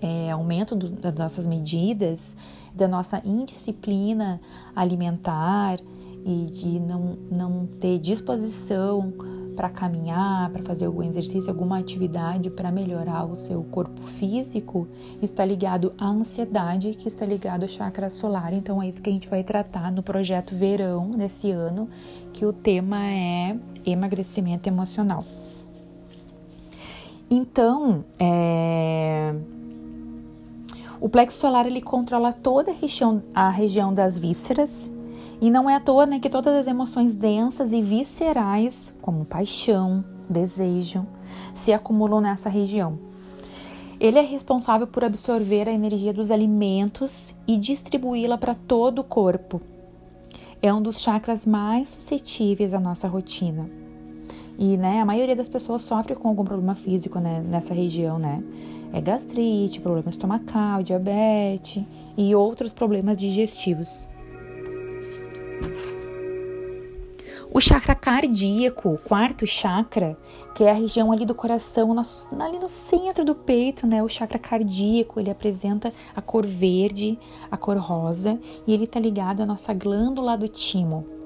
é, 0.00 0.30
aumento 0.30 0.76
do, 0.76 0.90
das 0.90 1.14
nossas 1.14 1.46
medidas, 1.46 2.36
da 2.74 2.86
nossa 2.86 3.20
indisciplina 3.24 4.40
alimentar 4.74 5.78
e 6.24 6.46
de 6.46 6.78
não, 6.78 7.16
não 7.30 7.66
ter 7.80 7.98
disposição 7.98 9.12
para 9.58 9.68
caminhar, 9.68 10.48
para 10.50 10.62
fazer 10.62 10.84
algum 10.84 11.02
exercício, 11.02 11.50
alguma 11.50 11.80
atividade 11.80 12.48
para 12.48 12.70
melhorar 12.70 13.24
o 13.24 13.36
seu 13.36 13.64
corpo 13.64 14.06
físico, 14.06 14.86
está 15.20 15.44
ligado 15.44 15.92
à 15.98 16.06
ansiedade, 16.06 16.94
que 16.94 17.08
está 17.08 17.26
ligado 17.26 17.64
ao 17.64 17.68
chakra 17.68 18.08
solar. 18.08 18.52
Então 18.52 18.80
é 18.80 18.88
isso 18.88 19.02
que 19.02 19.10
a 19.10 19.12
gente 19.12 19.28
vai 19.28 19.42
tratar 19.42 19.90
no 19.90 20.00
projeto 20.00 20.54
Verão 20.54 21.10
desse 21.10 21.50
ano, 21.50 21.88
que 22.32 22.46
o 22.46 22.52
tema 22.52 23.04
é 23.04 23.56
emagrecimento 23.84 24.68
emocional. 24.68 25.24
Então, 27.28 28.04
é... 28.16 29.34
o 31.00 31.08
plexo 31.08 31.36
solar 31.36 31.66
ele 31.66 31.82
controla 31.82 32.32
toda 32.32 32.70
a 32.70 32.74
região, 32.74 33.24
a 33.34 33.50
região 33.50 33.92
das 33.92 34.16
vísceras, 34.16 34.92
e 35.40 35.50
não 35.50 35.68
é 35.68 35.76
à 35.76 35.80
toa 35.80 36.06
né, 36.06 36.18
que 36.18 36.28
todas 36.30 36.54
as 36.54 36.66
emoções 36.66 37.14
densas 37.14 37.72
e 37.72 37.80
viscerais, 37.80 38.94
como 39.00 39.24
paixão, 39.24 40.04
desejo, 40.28 41.06
se 41.54 41.72
acumulam 41.72 42.20
nessa 42.20 42.48
região. 42.48 42.98
Ele 44.00 44.18
é 44.18 44.22
responsável 44.22 44.86
por 44.86 45.04
absorver 45.04 45.68
a 45.68 45.72
energia 45.72 46.12
dos 46.12 46.30
alimentos 46.30 47.34
e 47.46 47.56
distribuí-la 47.56 48.38
para 48.38 48.54
todo 48.54 49.00
o 49.00 49.04
corpo. 49.04 49.60
É 50.62 50.72
um 50.72 50.82
dos 50.82 51.00
chakras 51.00 51.46
mais 51.46 51.90
suscetíveis 51.90 52.74
à 52.74 52.80
nossa 52.80 53.08
rotina. 53.08 53.68
E 54.58 54.76
né, 54.76 55.00
a 55.00 55.04
maioria 55.04 55.36
das 55.36 55.48
pessoas 55.48 55.82
sofre 55.82 56.16
com 56.16 56.28
algum 56.28 56.44
problema 56.44 56.74
físico 56.74 57.20
né, 57.20 57.40
nessa 57.48 57.72
região, 57.72 58.18
né? 58.18 58.42
É 58.92 59.00
gastrite, 59.00 59.80
problema 59.80 60.10
estomacal, 60.10 60.82
diabetes 60.82 61.84
e 62.16 62.34
outros 62.34 62.72
problemas 62.72 63.16
digestivos. 63.16 64.08
O 67.50 67.60
chakra 67.60 67.94
cardíaco, 67.94 68.90
o 68.90 68.98
quarto 68.98 69.46
chakra, 69.46 70.18
que 70.54 70.64
é 70.64 70.70
a 70.70 70.74
região 70.74 71.10
ali 71.10 71.24
do 71.24 71.34
coração, 71.34 71.94
nosso, 71.94 72.28
ali 72.38 72.58
no 72.58 72.68
centro 72.68 73.24
do 73.24 73.34
peito, 73.34 73.86
né? 73.86 74.02
O 74.02 74.08
chakra 74.08 74.38
cardíaco, 74.38 75.18
ele 75.18 75.30
apresenta 75.30 75.92
a 76.14 76.20
cor 76.20 76.46
verde, 76.46 77.18
a 77.50 77.56
cor 77.56 77.78
rosa, 77.78 78.38
e 78.66 78.72
ele 78.72 78.86
tá 78.86 79.00
ligado 79.00 79.40
à 79.40 79.46
nossa 79.46 79.72
glândula 79.72 80.36
do 80.36 80.46
timo. 80.46 81.17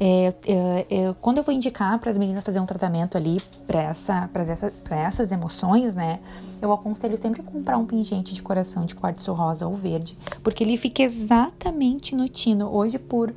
É, 0.00 0.34
é, 0.46 0.86
é, 0.90 1.14
quando 1.20 1.38
eu 1.38 1.44
vou 1.44 1.54
indicar 1.54 1.98
para 1.98 2.10
as 2.10 2.18
meninas 2.18 2.42
fazer 2.42 2.58
um 2.58 2.66
tratamento 2.66 3.16
ali 3.16 3.40
para 3.66 3.80
essa, 3.82 4.28
essa, 4.48 4.72
essas 4.90 5.32
emoções, 5.32 5.94
né? 5.94 6.18
Eu 6.60 6.72
aconselho 6.72 7.16
sempre 7.16 7.42
comprar 7.42 7.78
um 7.78 7.86
pingente 7.86 8.34
de 8.34 8.42
coração 8.42 8.86
de 8.86 8.94
quartzo 8.94 9.32
rosa 9.32 9.66
ou 9.66 9.76
verde, 9.76 10.16
porque 10.42 10.64
ele 10.64 10.76
fica 10.76 11.02
exatamente 11.02 12.16
no 12.16 12.28
tino. 12.28 12.74
Hoje, 12.74 12.98
por 12.98 13.32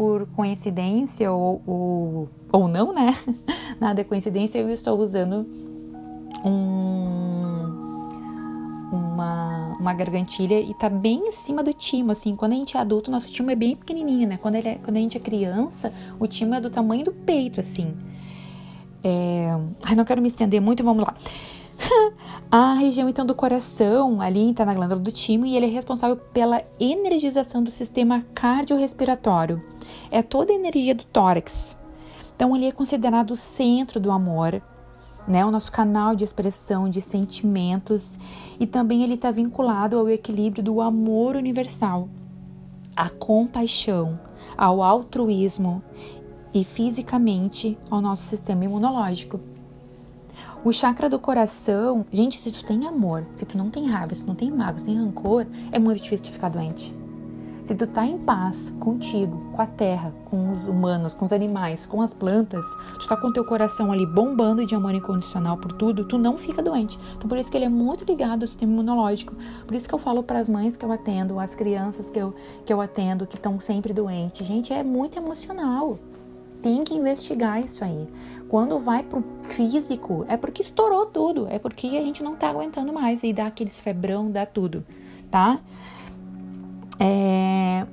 por 0.00 0.26
coincidência 0.28 1.30
ou, 1.30 1.60
ou, 1.66 2.28
ou 2.50 2.68
não, 2.68 2.90
né? 2.90 3.14
Nada 3.78 4.00
é 4.00 4.04
coincidência, 4.04 4.58
eu 4.58 4.70
estou 4.70 4.98
usando 4.98 5.46
um, 6.42 7.39
uma, 8.90 9.76
uma 9.78 9.94
gargantilha 9.94 10.60
e 10.60 10.74
tá 10.74 10.88
bem 10.88 11.28
em 11.28 11.32
cima 11.32 11.62
do 11.62 11.72
timo, 11.72 12.12
assim. 12.12 12.34
Quando 12.34 12.52
a 12.52 12.56
gente 12.56 12.76
é 12.76 12.80
adulto, 12.80 13.10
nosso 13.10 13.30
timo 13.32 13.50
é 13.50 13.54
bem 13.54 13.76
pequenininho, 13.76 14.28
né? 14.28 14.36
Quando, 14.36 14.56
ele 14.56 14.68
é, 14.68 14.74
quando 14.76 14.96
a 14.96 15.00
gente 15.00 15.16
é 15.16 15.20
criança, 15.20 15.92
o 16.18 16.26
timo 16.26 16.54
é 16.54 16.60
do 16.60 16.70
tamanho 16.70 17.04
do 17.04 17.12
peito, 17.12 17.60
assim. 17.60 17.96
É... 19.02 19.48
Ai, 19.84 19.94
não 19.94 20.04
quero 20.04 20.20
me 20.20 20.28
estender 20.28 20.60
muito, 20.60 20.82
vamos 20.82 21.04
lá. 21.04 21.14
a 22.50 22.74
região 22.74 23.08
então 23.08 23.24
do 23.24 23.34
coração 23.34 24.20
ali 24.20 24.50
está 24.50 24.64
na 24.66 24.74
glândula 24.74 25.00
do 25.00 25.10
timo 25.10 25.46
e 25.46 25.56
ele 25.56 25.66
é 25.66 25.68
responsável 25.68 26.16
pela 26.16 26.62
energização 26.78 27.62
do 27.62 27.70
sistema 27.70 28.24
cardiorrespiratório. 28.34 29.62
É 30.10 30.22
toda 30.22 30.52
a 30.52 30.56
energia 30.56 30.94
do 30.94 31.04
tórax. 31.04 31.76
Então 32.34 32.56
ele 32.56 32.66
é 32.66 32.72
considerado 32.72 33.32
o 33.32 33.36
centro 33.36 34.00
do 34.00 34.10
amor, 34.10 34.62
né? 35.30 35.46
O 35.46 35.50
nosso 35.50 35.70
canal 35.70 36.16
de 36.16 36.24
expressão 36.24 36.88
de 36.88 37.00
sentimentos 37.00 38.18
e 38.58 38.66
também 38.66 39.02
ele 39.02 39.14
está 39.14 39.30
vinculado 39.30 39.96
ao 39.96 40.08
equilíbrio 40.08 40.62
do 40.62 40.80
amor 40.80 41.36
universal, 41.36 42.08
à 42.96 43.08
compaixão, 43.08 44.18
ao 44.58 44.82
altruísmo 44.82 45.82
e 46.52 46.64
fisicamente 46.64 47.78
ao 47.88 48.00
nosso 48.00 48.24
sistema 48.24 48.64
imunológico. 48.64 49.40
O 50.64 50.72
chakra 50.72 51.08
do 51.08 51.18
coração, 51.18 52.04
gente, 52.12 52.38
se 52.40 52.50
tu 52.50 52.64
tem 52.64 52.86
amor, 52.86 53.24
se 53.36 53.46
tu 53.46 53.56
não 53.56 53.70
tem 53.70 53.86
raiva, 53.86 54.14
se 54.14 54.24
tu 54.24 54.26
não 54.26 54.34
tem 54.34 54.50
mágoa, 54.50 54.80
se 54.80 54.84
tu 54.84 54.88
tem 54.88 54.98
rancor, 54.98 55.46
é 55.70 55.78
muito 55.78 56.02
difícil 56.02 56.24
de 56.24 56.32
ficar 56.32 56.48
doente. 56.48 56.99
Se 57.70 57.76
tu 57.76 57.86
tá 57.86 58.04
em 58.04 58.18
paz 58.18 58.74
contigo, 58.80 59.40
com 59.52 59.62
a 59.62 59.66
terra, 59.66 60.12
com 60.24 60.50
os 60.50 60.66
humanos, 60.66 61.14
com 61.14 61.24
os 61.24 61.32
animais, 61.32 61.86
com 61.86 62.02
as 62.02 62.12
plantas, 62.12 62.66
tu 62.98 63.06
tá 63.06 63.16
com 63.16 63.32
teu 63.32 63.44
coração 63.44 63.92
ali 63.92 64.04
bombando 64.04 64.66
de 64.66 64.74
amor 64.74 64.92
incondicional 64.92 65.56
por 65.56 65.70
tudo, 65.70 66.04
tu 66.04 66.18
não 66.18 66.36
fica 66.36 66.60
doente. 66.60 66.98
Então 67.16 67.28
por 67.28 67.38
isso 67.38 67.48
que 67.48 67.56
ele 67.56 67.66
é 67.66 67.68
muito 67.68 68.04
ligado 68.04 68.42
ao 68.42 68.48
sistema 68.48 68.72
imunológico. 68.72 69.36
Por 69.64 69.76
isso 69.76 69.88
que 69.88 69.94
eu 69.94 70.00
falo 70.00 70.20
para 70.20 70.40
as 70.40 70.48
mães 70.48 70.76
que 70.76 70.84
eu 70.84 70.90
atendo, 70.90 71.38
as 71.38 71.54
crianças 71.54 72.10
que 72.10 72.18
eu, 72.18 72.34
que 72.66 72.72
eu 72.72 72.80
atendo, 72.80 73.24
que 73.24 73.36
estão 73.36 73.60
sempre 73.60 73.92
doentes. 73.92 74.44
Gente, 74.44 74.72
é 74.72 74.82
muito 74.82 75.16
emocional 75.16 75.96
tem 76.60 76.82
que 76.82 76.92
investigar 76.92 77.64
isso 77.64 77.84
aí. 77.84 78.08
Quando 78.48 78.80
vai 78.80 79.04
pro 79.04 79.24
físico, 79.44 80.26
é 80.28 80.36
porque 80.36 80.60
estourou 80.60 81.06
tudo, 81.06 81.46
é 81.48 81.58
porque 81.58 81.86
a 81.86 82.02
gente 82.02 82.20
não 82.20 82.34
tá 82.34 82.50
aguentando 82.50 82.92
mais 82.92 83.22
e 83.22 83.32
dá 83.32 83.46
aqueles 83.46 83.80
febrão, 83.80 84.28
dá 84.28 84.44
tudo, 84.44 84.84
tá? 85.30 85.60
É, 87.02 87.86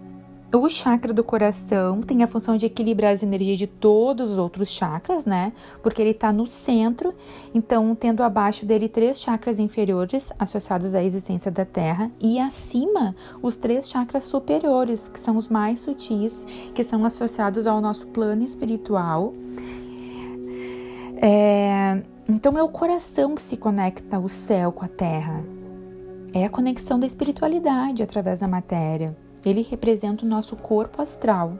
o 0.53 0.69
chakra 0.69 1.13
do 1.13 1.23
coração 1.23 2.01
tem 2.01 2.23
a 2.23 2.27
função 2.27 2.55
de 2.57 2.65
equilibrar 2.65 3.13
as 3.13 3.21
energias 3.21 3.57
de 3.57 3.67
todos 3.67 4.31
os 4.31 4.37
outros 4.37 4.69
chakras, 4.69 5.25
né? 5.25 5.51
Porque 5.83 6.01
ele 6.01 6.11
está 6.11 6.31
no 6.31 6.47
centro, 6.47 7.13
então 7.53 7.93
tendo 7.95 8.23
abaixo 8.23 8.65
dele 8.65 8.87
três 8.87 9.19
chakras 9.19 9.59
inferiores 9.59 10.31
associados 10.39 10.95
à 10.95 11.03
existência 11.03 11.51
da 11.51 11.65
Terra 11.65 12.11
e 12.19 12.39
acima 12.39 13.15
os 13.41 13.55
três 13.55 13.89
chakras 13.89 14.23
superiores, 14.23 15.07
que 15.07 15.19
são 15.19 15.37
os 15.37 15.49
mais 15.49 15.81
sutis, 15.81 16.45
que 16.73 16.83
são 16.83 17.05
associados 17.05 17.67
ao 17.67 17.81
nosso 17.81 18.07
plano 18.07 18.43
espiritual. 18.43 19.33
É, 21.21 22.01
então 22.27 22.57
é 22.57 22.63
o 22.63 22.69
coração 22.69 23.35
que 23.35 23.41
se 23.41 23.57
conecta 23.57 24.19
o 24.19 24.29
céu 24.29 24.71
com 24.71 24.85
a 24.85 24.87
Terra. 24.87 25.56
É 26.33 26.45
a 26.45 26.49
conexão 26.49 26.99
da 26.99 27.07
espiritualidade 27.07 28.03
através 28.03 28.41
da 28.41 28.47
matéria. 28.47 29.15
Ele 29.45 29.61
representa 29.61 30.25
o 30.25 30.29
nosso 30.29 30.55
corpo 30.55 31.01
astral. 31.01 31.57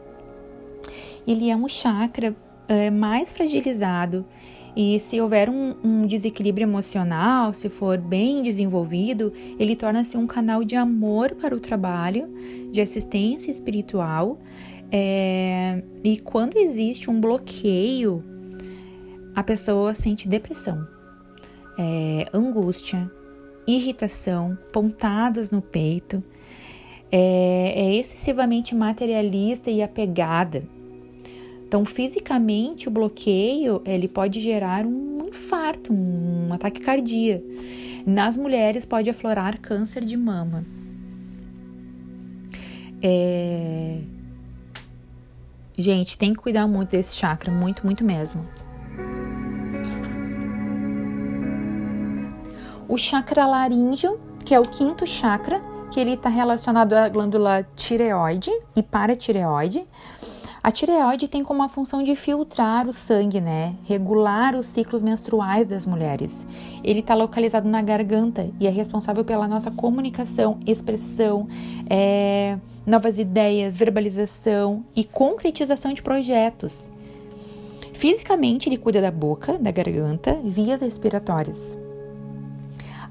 Ele 1.25 1.49
é 1.49 1.55
um 1.55 1.67
chakra 1.67 2.35
é, 2.67 2.89
mais 2.89 3.33
fragilizado 3.33 4.25
e 4.79 4.99
se 4.99 5.19
houver 5.19 5.49
um, 5.49 5.75
um, 5.83 6.01
desequilíbrio 6.05 6.63
emocional, 6.63 7.51
se 7.51 7.67
for 7.67 7.97
bem 7.97 8.43
desenvolvido, 8.43 9.33
ele 9.57 9.75
torna-se 9.75 10.15
um 10.15 10.27
canal 10.27 10.63
de 10.63 10.75
amor 10.75 11.33
para 11.33 11.55
o 11.55 11.59
trabalho, 11.59 12.29
de 12.71 12.79
assistência 12.79 13.49
espiritual. 13.49 14.37
É, 14.91 15.81
e 16.03 16.19
quando 16.19 16.57
existe 16.57 17.09
um 17.09 17.19
bloqueio, 17.19 18.23
a 19.33 19.41
pessoa 19.41 19.95
sente 19.95 20.27
depressão, 20.27 20.87
é, 21.75 22.27
angústia, 22.31 23.11
irritação, 23.67 24.57
pontadas 24.71 25.51
no 25.51 25.61
peito 25.61 26.23
é, 27.11 27.73
é 27.75 27.95
excessivamente 27.95 28.73
materialista 28.73 29.69
e 29.69 29.81
apegada. 29.81 30.63
Então, 31.67 31.83
fisicamente, 31.83 32.87
o 32.87 32.91
bloqueio 32.91 33.81
ele 33.85 34.07
pode 34.07 34.39
gerar 34.39 34.85
um 34.85 35.27
infarto, 35.27 35.91
um 35.91 36.53
ataque 36.53 36.79
cardíaco. 36.79 37.45
Nas 38.05 38.37
mulheres, 38.37 38.85
pode 38.85 39.09
aflorar 39.09 39.59
câncer 39.59 40.05
de 40.05 40.15
mama. 40.15 40.63
É... 43.01 43.99
Gente, 45.77 46.17
tem 46.17 46.33
que 46.33 46.39
cuidar 46.39 46.67
muito 46.67 46.91
desse 46.91 47.15
chakra, 47.15 47.51
muito, 47.51 47.85
muito 47.85 48.03
mesmo. 48.03 48.45
O 52.89 52.97
chakra 52.97 53.45
laríngeo, 53.45 54.17
que 54.45 54.55
é 54.55 54.59
o 54.59 54.63
quinto 54.63 55.05
chakra, 55.05 55.61
que 55.91 55.99
ele 55.99 56.13
está 56.13 56.29
relacionado 56.29 56.93
à 56.93 57.09
glândula 57.09 57.67
tireoide 57.75 58.51
e 58.77 58.81
paratireoide. 58.81 59.85
A 60.63 60.71
tireoide 60.71 61.27
tem 61.27 61.43
como 61.43 61.63
a 61.63 61.69
função 61.69 62.01
de 62.01 62.15
filtrar 62.15 62.87
o 62.87 62.93
sangue, 62.93 63.41
né? 63.41 63.75
Regular 63.83 64.55
os 64.55 64.67
ciclos 64.67 65.01
menstruais 65.01 65.67
das 65.67 65.85
mulheres. 65.85 66.47
Ele 66.81 67.01
está 67.01 67.13
localizado 67.13 67.67
na 67.67 67.81
garganta 67.81 68.49
e 68.57 68.65
é 68.65 68.69
responsável 68.69 69.25
pela 69.25 69.49
nossa 69.49 69.69
comunicação, 69.69 70.57
expressão, 70.65 71.45
é, 71.89 72.57
novas 72.85 73.19
ideias, 73.19 73.77
verbalização 73.77 74.85
e 74.95 75.03
concretização 75.03 75.93
de 75.93 76.01
projetos. 76.01 76.89
Fisicamente, 77.93 78.69
ele 78.69 78.77
cuida 78.77 79.01
da 79.01 79.11
boca, 79.11 79.57
da 79.57 79.71
garganta, 79.71 80.39
vias 80.43 80.81
respiratórias. 80.81 81.77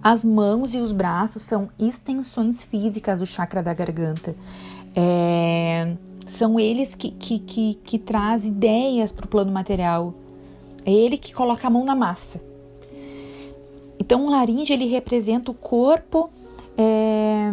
As 0.09 0.25
mãos 0.25 0.73
e 0.73 0.79
os 0.79 0.93
braços 0.93 1.43
são 1.43 1.69
extensões 1.77 2.63
físicas 2.63 3.19
do 3.19 3.27
chakra 3.27 3.61
da 3.61 3.75
garganta. 3.75 4.37
É, 4.95 5.97
são 6.25 6.61
eles 6.61 6.95
que, 6.95 7.11
que, 7.11 7.41
que, 7.41 7.75
que 7.83 7.99
traz 7.99 8.47
ideias 8.47 9.11
para 9.11 9.27
o 9.27 9.29
plano 9.29 9.51
material. 9.51 10.15
É 10.85 10.93
ele 10.93 11.19
que 11.19 11.35
coloca 11.35 11.67
a 11.67 11.71
mão 11.71 11.85
na 11.85 11.97
massa. 11.97 12.41
Então, 13.99 14.27
o 14.27 14.31
laringe 14.31 14.73
ele 14.73 14.87
representa 14.87 15.51
o 15.51 15.55
corpo, 15.55 16.31
é, 16.79 17.53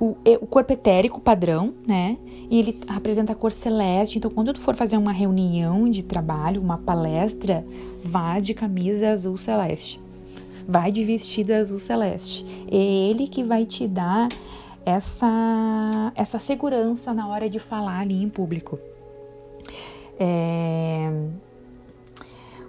o, 0.00 0.16
o, 0.40 0.46
corpo 0.48 0.72
etérico 0.72 1.20
padrão, 1.20 1.74
né? 1.86 2.18
E 2.50 2.58
ele 2.58 2.80
apresenta 2.88 3.34
a 3.34 3.36
cor 3.36 3.52
celeste. 3.52 4.18
Então, 4.18 4.32
quando 4.32 4.52
tu 4.52 4.60
for 4.60 4.74
fazer 4.74 4.96
uma 4.96 5.12
reunião 5.12 5.88
de 5.88 6.02
trabalho, 6.02 6.60
uma 6.60 6.78
palestra, 6.78 7.64
vá 8.02 8.40
de 8.40 8.52
camisa 8.52 9.10
azul 9.10 9.36
celeste 9.36 10.07
vai 10.68 10.92
de 10.92 11.02
vestido 11.02 11.52
azul 11.52 11.78
celeste. 11.78 12.44
É 12.70 12.76
ele 12.76 13.26
que 13.26 13.42
vai 13.42 13.64
te 13.64 13.88
dar 13.88 14.28
essa, 14.84 16.12
essa 16.14 16.38
segurança 16.38 17.14
na 17.14 17.26
hora 17.26 17.48
de 17.48 17.58
falar 17.58 18.00
ali 18.00 18.22
em 18.22 18.28
público. 18.28 18.78
É... 20.20 21.10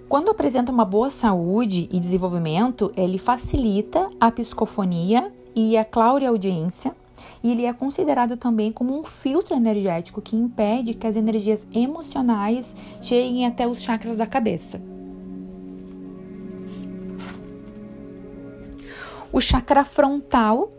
Quando 0.08 0.30
apresenta 0.30 0.72
uma 0.72 0.84
boa 0.84 1.10
saúde 1.10 1.88
e 1.92 2.00
desenvolvimento, 2.00 2.90
ele 2.96 3.18
facilita 3.18 4.10
a 4.18 4.30
psicofonia 4.30 5.30
e 5.54 5.76
a 5.76 5.84
clareaudiência, 5.84 6.96
e 7.44 7.52
ele 7.52 7.64
é 7.64 7.72
considerado 7.72 8.36
também 8.36 8.72
como 8.72 8.98
um 8.98 9.04
filtro 9.04 9.54
energético 9.54 10.20
que 10.20 10.34
impede 10.34 10.94
que 10.94 11.06
as 11.06 11.16
energias 11.16 11.66
emocionais 11.72 12.74
cheguem 13.00 13.46
até 13.46 13.68
os 13.68 13.80
chakras 13.80 14.16
da 14.16 14.26
cabeça. 14.26 14.80
O 19.32 19.40
chakra 19.40 19.84
frontal 19.84 20.72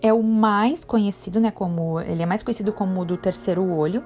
é 0.00 0.12
o 0.12 0.22
mais 0.22 0.82
conhecido, 0.82 1.38
né? 1.40 1.50
Como 1.50 2.00
ele 2.00 2.22
é 2.22 2.26
mais 2.26 2.42
conhecido 2.42 2.72
como 2.72 3.02
o 3.02 3.04
do 3.04 3.16
terceiro 3.18 3.62
olho. 3.70 4.00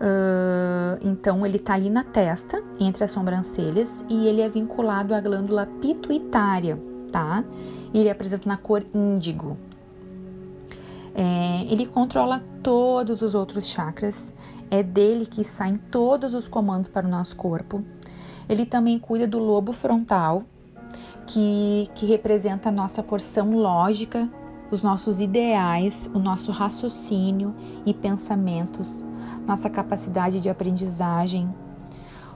Uh, 0.00 0.96
então 1.02 1.44
ele 1.44 1.58
tá 1.58 1.74
ali 1.74 1.90
na 1.90 2.04
testa, 2.04 2.62
entre 2.78 3.04
as 3.04 3.10
sobrancelhas, 3.10 4.04
e 4.08 4.26
ele 4.26 4.40
é 4.40 4.48
vinculado 4.48 5.14
à 5.14 5.20
glândula 5.20 5.66
pituitária, 5.66 6.80
tá? 7.10 7.44
Ele 7.92 8.08
apresenta 8.08 8.48
na 8.48 8.56
cor 8.56 8.84
índigo. 8.94 9.58
É, 11.12 11.66
ele 11.68 11.84
controla 11.86 12.42
todos 12.62 13.20
os 13.20 13.34
outros 13.34 13.66
chakras, 13.66 14.32
é 14.70 14.82
dele 14.82 15.26
que 15.26 15.44
saem 15.44 15.76
todos 15.76 16.32
os 16.32 16.46
comandos 16.46 16.88
para 16.88 17.06
o 17.06 17.10
nosso 17.10 17.36
corpo. 17.36 17.84
Ele 18.48 18.64
também 18.64 18.98
cuida 18.98 19.26
do 19.26 19.38
lobo 19.38 19.72
frontal, 19.72 20.44
que, 21.32 21.88
que 21.94 22.06
representa 22.06 22.68
a 22.68 22.72
nossa 22.72 23.02
porção 23.02 23.50
lógica 23.52 24.28
os 24.70 24.82
nossos 24.82 25.20
ideais, 25.20 26.08
o 26.14 26.18
nosso 26.18 26.52
raciocínio 26.52 27.54
e 27.84 27.92
pensamentos, 27.92 29.04
nossa 29.46 29.68
capacidade 29.68 30.40
de 30.40 30.48
aprendizagem, 30.48 31.52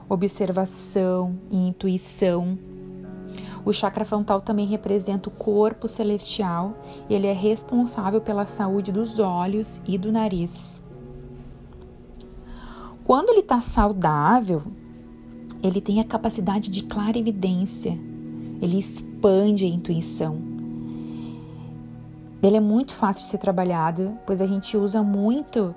observação 0.09 1.37
e 1.49 1.67
intuição. 1.67 2.57
O 3.63 3.71
chakra 3.71 4.05
frontal 4.05 4.41
também 4.41 4.67
representa 4.67 5.29
o 5.29 5.31
corpo 5.31 5.87
celestial 5.87 6.75
ele 7.09 7.25
é 7.25 7.33
responsável 7.33 8.21
pela 8.21 8.45
saúde 8.45 8.91
dos 8.91 9.17
olhos 9.17 9.81
e 9.87 9.97
do 9.97 10.11
nariz. 10.11 10.83
Quando 13.03 13.29
ele 13.29 13.39
está 13.39 13.61
saudável, 13.61 14.63
ele 15.63 15.79
tem 15.79 15.99
a 15.99 16.03
capacidade 16.03 16.69
de 16.69 16.83
clarividência, 16.83 17.97
ele 18.61 18.79
expande 18.79 19.65
a 19.65 19.67
intuição. 19.67 20.55
Ele 22.41 22.57
é 22.57 22.61
muito 22.61 22.93
fácil 22.93 23.23
de 23.25 23.31
ser 23.31 23.37
trabalhado, 23.37 24.17
pois 24.25 24.41
a 24.41 24.47
gente 24.47 24.77
usa 24.77 25.01
muito 25.01 25.73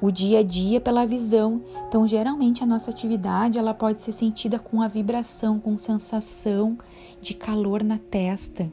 o 0.00 0.10
dia 0.10 0.40
a 0.40 0.42
dia 0.42 0.80
pela 0.80 1.06
visão. 1.06 1.62
Então, 1.88 2.06
geralmente 2.06 2.62
a 2.62 2.66
nossa 2.66 2.90
atividade 2.90 3.58
ela 3.58 3.72
pode 3.72 4.02
ser 4.02 4.12
sentida 4.12 4.58
com 4.58 4.82
a 4.82 4.88
vibração, 4.88 5.58
com 5.58 5.78
sensação 5.78 6.76
de 7.22 7.32
calor 7.32 7.82
na 7.82 7.98
testa. 7.98 8.70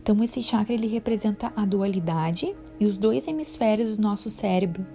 Então, 0.00 0.22
esse 0.22 0.40
chakra 0.40 0.72
ele 0.72 0.86
representa 0.86 1.52
a 1.56 1.66
dualidade 1.66 2.54
e 2.78 2.86
os 2.86 2.96
dois 2.96 3.26
hemisférios 3.26 3.96
do 3.96 4.02
nosso 4.02 4.30
cérebro. 4.30 4.86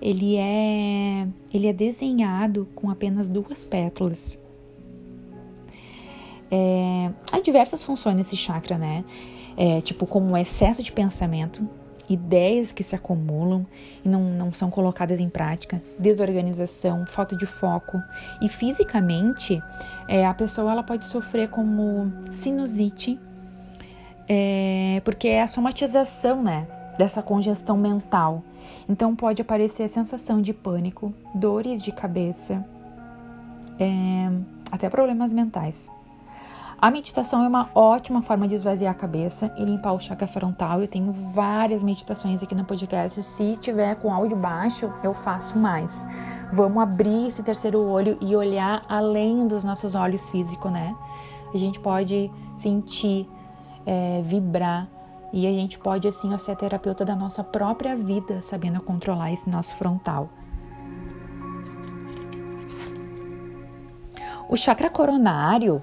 Ele 0.00 0.36
é 0.36 1.28
ele 1.52 1.66
é 1.66 1.72
desenhado 1.72 2.66
com 2.74 2.88
apenas 2.88 3.28
duas 3.28 3.64
pétalas. 3.64 4.38
É, 6.50 7.10
há 7.32 7.40
diversas 7.40 7.82
funções 7.82 8.16
nesse 8.16 8.36
chakra, 8.36 8.78
né? 8.78 9.04
É, 9.56 9.80
tipo 9.80 10.06
como 10.06 10.36
excesso 10.36 10.82
de 10.82 10.92
pensamento, 10.92 11.68
ideias 12.08 12.72
que 12.72 12.82
se 12.82 12.94
acumulam 12.94 13.66
e 14.04 14.08
não, 14.08 14.22
não 14.22 14.52
são 14.52 14.70
colocadas 14.70 15.20
em 15.20 15.28
prática, 15.28 15.82
desorganização, 15.98 17.04
falta 17.06 17.36
de 17.36 17.46
foco. 17.46 18.00
E 18.40 18.48
fisicamente, 18.48 19.62
é, 20.08 20.26
a 20.26 20.32
pessoa 20.32 20.72
ela 20.72 20.82
pode 20.82 21.06
sofrer 21.06 21.48
como 21.48 22.12
sinusite, 22.30 23.18
é, 24.28 25.00
porque 25.04 25.28
é 25.28 25.42
a 25.42 25.48
somatização 25.48 26.42
né, 26.42 26.66
dessa 26.98 27.22
congestão 27.22 27.76
mental. 27.76 28.42
Então 28.88 29.14
pode 29.14 29.42
aparecer 29.42 29.84
a 29.84 29.88
sensação 29.88 30.40
de 30.40 30.52
pânico, 30.52 31.12
dores 31.34 31.82
de 31.82 31.92
cabeça, 31.92 32.64
é, 33.78 34.30
até 34.70 34.88
problemas 34.88 35.32
mentais. 35.32 35.90
A 36.80 36.92
meditação 36.92 37.42
é 37.42 37.48
uma 37.48 37.68
ótima 37.74 38.22
forma 38.22 38.46
de 38.46 38.54
esvaziar 38.54 38.92
a 38.92 38.94
cabeça 38.94 39.52
e 39.56 39.64
limpar 39.64 39.94
o 39.94 39.98
chakra 39.98 40.28
frontal. 40.28 40.80
Eu 40.80 40.86
tenho 40.86 41.10
várias 41.10 41.82
meditações 41.82 42.40
aqui 42.40 42.54
no 42.54 42.64
podcast. 42.64 43.20
Se 43.20 43.56
tiver 43.56 43.96
com 43.96 44.14
áudio 44.14 44.36
baixo, 44.36 44.88
eu 45.02 45.12
faço 45.12 45.58
mais. 45.58 46.06
Vamos 46.52 46.80
abrir 46.80 47.26
esse 47.26 47.42
terceiro 47.42 47.80
olho 47.82 48.16
e 48.20 48.36
olhar 48.36 48.84
além 48.88 49.48
dos 49.48 49.64
nossos 49.64 49.96
olhos 49.96 50.28
físicos, 50.28 50.70
né? 50.70 50.94
A 51.52 51.56
gente 51.58 51.80
pode 51.80 52.30
sentir, 52.58 53.28
é, 53.84 54.22
vibrar 54.22 54.86
e 55.32 55.48
a 55.48 55.50
gente 55.50 55.80
pode, 55.80 56.06
assim, 56.06 56.38
ser 56.38 56.54
terapeuta 56.54 57.04
da 57.04 57.16
nossa 57.16 57.42
própria 57.42 57.96
vida, 57.96 58.40
sabendo 58.40 58.80
controlar 58.80 59.32
esse 59.32 59.50
nosso 59.50 59.74
frontal. 59.74 60.28
O 64.48 64.54
chakra 64.54 64.88
coronário 64.88 65.82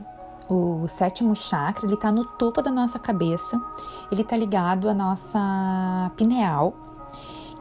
o 0.49 0.87
sétimo 0.87 1.35
chakra, 1.35 1.85
ele 1.85 1.95
está 1.95 2.11
no 2.11 2.23
topo 2.23 2.61
da 2.61 2.69
nossa 2.71 2.99
cabeça, 2.99 3.59
ele 4.11 4.21
está 4.21 4.37
ligado 4.37 4.87
à 4.87 4.93
nossa 4.93 6.11
pineal, 6.15 6.73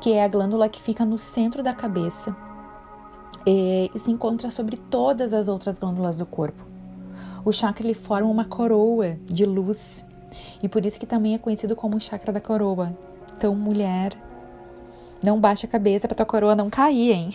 que 0.01 0.13
é 0.13 0.23
a 0.23 0.29
glândula 0.29 0.69
que 0.69 0.83
fica 0.83 1.05
no 1.05 1.19
centro 1.19 1.63
da 1.63 1.73
cabeça 1.73 2.37
e, 3.47 3.91
e 3.95 3.99
se 3.99 4.11
encontra 4.11 4.51
sobre 4.51 4.77
todas 4.77 5.33
as 5.33 5.49
outras 5.49 5.79
glândulas 5.79 6.19
do 6.19 6.27
corpo. 6.27 6.63
O 7.45 7.53
chakra 7.53 7.87
ele 7.87 7.95
forma 7.95 8.29
uma 8.29 8.45
coroa 8.45 9.17
de 9.25 9.47
luz 9.47 10.05
e 10.63 10.69
por 10.69 10.85
isso 10.85 10.99
que 10.99 11.07
também 11.07 11.35
é 11.35 11.39
conhecido 11.39 11.75
como 11.75 11.97
o 11.97 12.01
chakra 12.01 12.33
da 12.33 12.41
coroa. 12.41 12.97
Então, 13.37 13.55
mulher, 13.55 14.13
não 15.23 15.41
baixe 15.41 15.67
a 15.67 15.69
cabeça 15.69 16.07
para 16.07 16.17
tua 16.17 16.27
coroa 16.27 16.55
não 16.55 16.69
cair, 16.69 17.13
hein? 17.13 17.31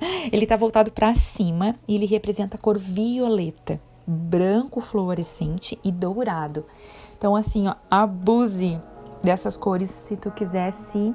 Ele 0.32 0.44
está 0.44 0.56
voltado 0.56 0.90
para 0.90 1.14
cima 1.14 1.76
e 1.86 1.94
ele 1.94 2.06
representa 2.06 2.56
a 2.56 2.58
cor 2.58 2.78
violeta 2.78 3.78
branco 4.06 4.80
fluorescente 4.80 5.78
e 5.84 5.92
dourado. 5.92 6.64
Então, 7.16 7.36
assim, 7.36 7.68
ó, 7.68 7.74
abuse 7.90 8.80
dessas 9.22 9.56
cores 9.56 9.90
se 9.90 10.16
tu 10.16 10.30
quiser 10.30 10.72
se 10.72 11.14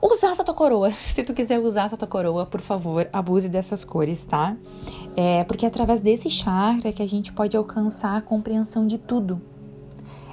usar 0.00 0.30
essa 0.30 0.44
tua 0.44 0.54
coroa. 0.54 0.90
Se 1.14 1.22
tu 1.22 1.34
quiser 1.34 1.58
usar 1.58 1.86
essa 1.86 1.96
tua 1.96 2.08
coroa, 2.08 2.46
por 2.46 2.60
favor, 2.60 3.08
abuse 3.12 3.48
dessas 3.48 3.84
cores, 3.84 4.24
tá? 4.24 4.56
É 5.16 5.44
porque 5.44 5.64
é 5.64 5.68
através 5.68 6.00
desse 6.00 6.30
chakra 6.30 6.92
que 6.92 7.02
a 7.02 7.08
gente 7.08 7.32
pode 7.32 7.56
alcançar 7.56 8.16
a 8.16 8.20
compreensão 8.20 8.86
de 8.86 8.98
tudo. 8.98 9.40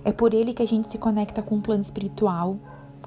É 0.06 0.12
por 0.12 0.34
ele 0.34 0.54
que 0.54 0.62
a 0.62 0.68
gente 0.68 0.88
se 0.90 0.98
conecta 0.98 1.42
com 1.42 1.56
o 1.56 1.62
plano 1.62 1.82
espiritual, 1.82 2.58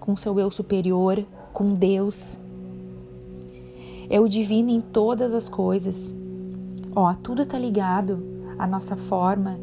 com 0.01 0.13
o 0.13 0.17
seu 0.17 0.39
eu 0.41 0.51
superior, 0.51 1.25
com 1.53 1.75
Deus. 1.75 2.39
É 4.09 4.19
o 4.19 4.29
divino 4.29 4.71
em 4.71 4.81
todas 4.81 5.35
as 5.35 5.49
coisas. 5.49 6.15
Ó, 6.99 7.13
tudo 7.13 7.43
está 7.43 7.59
ligado 7.59 8.25
à 8.59 8.67
nossa 8.67 8.97
forma 8.97 9.61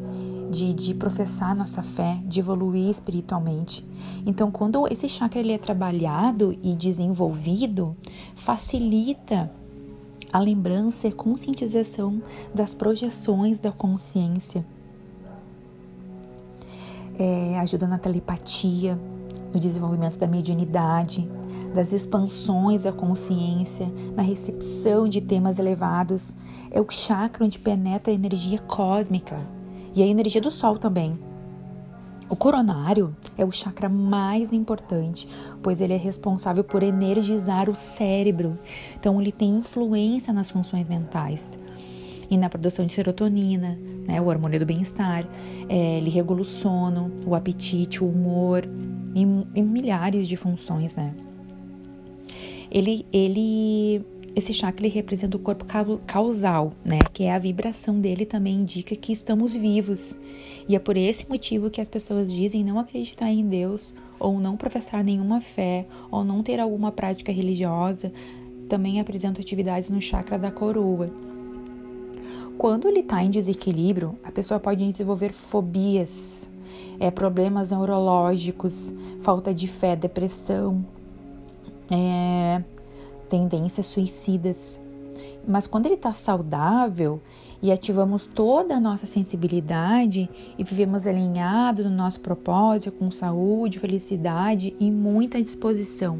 de, 0.52 0.72
de 0.72 0.94
professar 0.94 1.52
nossa 1.52 1.82
fé, 1.82 2.20
de 2.24 2.38
evoluir 2.38 2.88
espiritualmente. 2.88 3.84
Então, 4.24 4.52
quando 4.52 4.86
esse 4.86 5.08
chakra 5.08 5.40
ele 5.40 5.52
é 5.52 5.58
trabalhado 5.58 6.56
e 6.62 6.76
desenvolvido, 6.76 7.96
facilita 8.36 9.50
a 10.32 10.38
lembrança 10.38 11.08
e 11.08 11.10
a 11.10 11.14
conscientização 11.14 12.22
das 12.54 12.72
projeções 12.72 13.58
da 13.58 13.72
consciência. 13.72 14.64
É, 17.18 17.58
ajuda 17.58 17.88
na 17.88 17.98
telepatia, 17.98 18.96
no 19.52 19.58
desenvolvimento 19.58 20.20
da 20.20 20.28
mediunidade, 20.28 21.28
das 21.74 21.92
expansões 21.92 22.84
da 22.84 22.92
consciência, 22.92 23.90
na 24.14 24.22
recepção 24.22 25.08
de 25.08 25.20
temas 25.20 25.58
elevados. 25.58 26.34
É 26.70 26.80
o 26.80 26.88
chakra 26.88 27.44
onde 27.44 27.58
penetra 27.58 28.12
a 28.12 28.14
energia 28.14 28.60
cósmica 28.60 29.38
e 29.94 30.02
a 30.02 30.06
energia 30.06 30.40
do 30.40 30.50
Sol 30.50 30.78
também. 30.78 31.18
O 32.30 32.36
coronário 32.36 33.14
é 33.36 33.44
o 33.44 33.52
chakra 33.52 33.88
mais 33.88 34.52
importante, 34.52 35.28
pois 35.62 35.80
ele 35.80 35.92
é 35.92 35.96
responsável 35.98 36.64
por 36.64 36.82
energizar 36.82 37.68
o 37.68 37.74
cérebro. 37.74 38.58
Então, 38.98 39.20
ele 39.20 39.30
tem 39.30 39.50
influência 39.56 40.32
nas 40.32 40.50
funções 40.50 40.88
mentais 40.88 41.58
e 42.30 42.38
na 42.38 42.48
produção 42.48 42.86
de 42.86 42.92
serotonina, 42.94 43.78
né, 44.06 44.20
o 44.20 44.26
hormônio 44.26 44.58
do 44.58 44.64
bem-estar. 44.64 45.26
É, 45.68 45.98
ele 45.98 46.08
regula 46.08 46.40
o 46.40 46.44
sono, 46.46 47.12
o 47.26 47.34
apetite, 47.34 48.02
o 48.02 48.08
humor 48.08 48.64
e, 49.14 49.22
e 49.54 49.62
milhares 49.62 50.26
de 50.26 50.36
funções, 50.36 50.96
né? 50.96 51.14
Ele, 52.74 53.06
ele, 53.12 54.04
esse 54.34 54.52
chakra 54.52 54.84
ele 54.84 54.92
representa 54.92 55.36
o 55.36 55.40
corpo 55.40 55.64
causal, 56.04 56.72
né? 56.84 56.98
Que 57.12 57.22
é 57.22 57.32
a 57.32 57.38
vibração 57.38 58.00
dele 58.00 58.26
também 58.26 58.54
indica 58.54 58.96
que 58.96 59.12
estamos 59.12 59.54
vivos. 59.54 60.18
E 60.68 60.74
é 60.74 60.80
por 60.80 60.96
esse 60.96 61.28
motivo 61.28 61.70
que 61.70 61.80
as 61.80 61.88
pessoas 61.88 62.30
dizem 62.30 62.64
não 62.64 62.80
acreditar 62.80 63.30
em 63.30 63.46
Deus 63.46 63.94
ou 64.18 64.40
não 64.40 64.56
professar 64.56 65.04
nenhuma 65.04 65.40
fé 65.40 65.86
ou 66.10 66.24
não 66.24 66.42
ter 66.42 66.58
alguma 66.58 66.90
prática 66.90 67.30
religiosa. 67.30 68.12
Também 68.68 68.98
apresenta 68.98 69.40
atividades 69.40 69.88
no 69.88 70.02
chakra 70.02 70.36
da 70.36 70.50
coroa. 70.50 71.08
Quando 72.58 72.88
ele 72.88 73.00
está 73.00 73.22
em 73.22 73.30
desequilíbrio, 73.30 74.18
a 74.24 74.32
pessoa 74.32 74.58
pode 74.58 74.90
desenvolver 74.90 75.32
fobias, 75.32 76.50
é, 76.98 77.08
problemas 77.08 77.70
neurológicos, 77.70 78.92
falta 79.20 79.54
de 79.54 79.68
fé, 79.68 79.94
depressão, 79.94 80.84
é, 81.90 82.62
tendências 83.28 83.86
suicidas. 83.86 84.80
Mas 85.46 85.66
quando 85.66 85.86
ele 85.86 85.94
está 85.94 86.12
saudável 86.12 87.20
e 87.62 87.70
ativamos 87.70 88.26
toda 88.26 88.76
a 88.76 88.80
nossa 88.80 89.06
sensibilidade 89.06 90.28
e 90.58 90.64
vivemos 90.64 91.06
alinhado 91.06 91.84
no 91.84 91.90
nosso 91.90 92.20
propósito, 92.20 92.92
com 92.92 93.10
saúde, 93.10 93.78
felicidade 93.78 94.74
e 94.80 94.90
muita 94.90 95.42
disposição. 95.42 96.18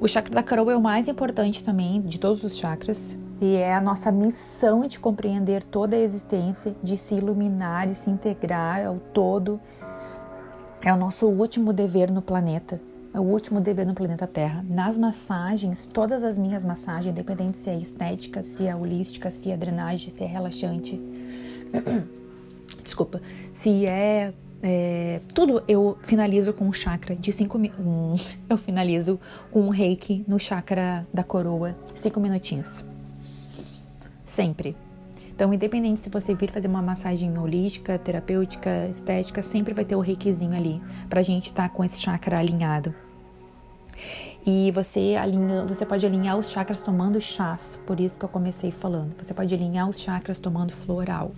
O 0.00 0.08
chakra 0.08 0.34
da 0.34 0.42
coroa 0.42 0.72
é 0.72 0.76
o 0.76 0.80
mais 0.80 1.08
importante 1.08 1.62
também 1.62 2.02
de 2.02 2.18
todos 2.18 2.42
os 2.42 2.56
chakras 2.56 3.16
e 3.40 3.54
é 3.56 3.74
a 3.74 3.80
nossa 3.80 4.10
missão 4.10 4.86
de 4.86 4.98
compreender 4.98 5.64
toda 5.64 5.96
a 5.96 6.00
existência, 6.00 6.74
de 6.82 6.96
se 6.96 7.14
iluminar 7.14 7.88
e 7.88 7.94
se 7.94 8.10
integrar 8.10 8.84
ao 8.86 8.98
todo 8.98 9.60
é 10.82 10.92
o 10.92 10.96
nosso 10.96 11.26
último 11.26 11.72
dever 11.72 12.10
no 12.10 12.22
planeta. 12.22 12.80
É 13.12 13.20
o 13.20 13.22
último 13.22 13.60
dever 13.60 13.86
no 13.86 13.94
planeta 13.94 14.26
Terra. 14.26 14.64
Nas 14.68 14.96
massagens, 14.96 15.86
todas 15.86 16.24
as 16.24 16.36
minhas 16.36 16.64
massagens, 16.64 17.12
independente 17.12 17.56
se 17.56 17.70
é 17.70 17.78
estética, 17.78 18.42
se 18.42 18.66
é 18.66 18.74
holística, 18.74 19.30
se 19.30 19.50
é 19.50 19.56
drenagem, 19.56 20.12
se 20.12 20.24
é 20.24 20.26
relaxante, 20.26 21.00
Desculpa. 22.82 23.20
Se 23.52 23.86
é, 23.86 24.32
é, 24.62 25.20
tudo 25.32 25.62
eu 25.66 25.96
finalizo 26.02 26.52
com 26.52 26.66
um 26.66 26.72
chakra 26.72 27.16
de 27.16 27.32
5 27.32 27.58
um, 27.58 28.14
eu 28.48 28.56
finalizo 28.56 29.18
com 29.50 29.62
um 29.62 29.70
reiki 29.70 30.24
no 30.28 30.38
chakra 30.38 31.06
da 31.12 31.24
coroa, 31.24 31.74
5 31.94 32.20
minutinhos. 32.20 32.84
Sempre. 34.26 34.76
Então, 35.34 35.52
independente 35.52 35.98
se 35.98 36.08
você 36.08 36.32
vir 36.32 36.48
fazer 36.48 36.68
uma 36.68 36.80
massagem 36.80 37.36
holística, 37.36 37.98
terapêutica, 37.98 38.86
estética, 38.86 39.42
sempre 39.42 39.74
vai 39.74 39.84
ter 39.84 39.96
o 39.96 40.00
reikizinho 40.00 40.56
ali 40.56 40.80
pra 41.10 41.22
gente 41.22 41.46
estar 41.46 41.68
tá 41.68 41.74
com 41.74 41.82
esse 41.82 42.00
chakra 42.00 42.38
alinhado. 42.38 42.94
E 44.46 44.70
você 44.70 45.16
alinha, 45.16 45.64
você 45.64 45.84
pode 45.84 46.06
alinhar 46.06 46.36
os 46.36 46.50
chakras 46.50 46.82
tomando 46.82 47.20
chás, 47.20 47.78
por 47.84 47.98
isso 47.98 48.16
que 48.16 48.24
eu 48.24 48.28
comecei 48.28 48.70
falando. 48.70 49.12
Você 49.18 49.34
pode 49.34 49.52
alinhar 49.52 49.88
os 49.88 49.98
chakras 49.98 50.38
tomando 50.38 50.72
floral. 50.72 51.32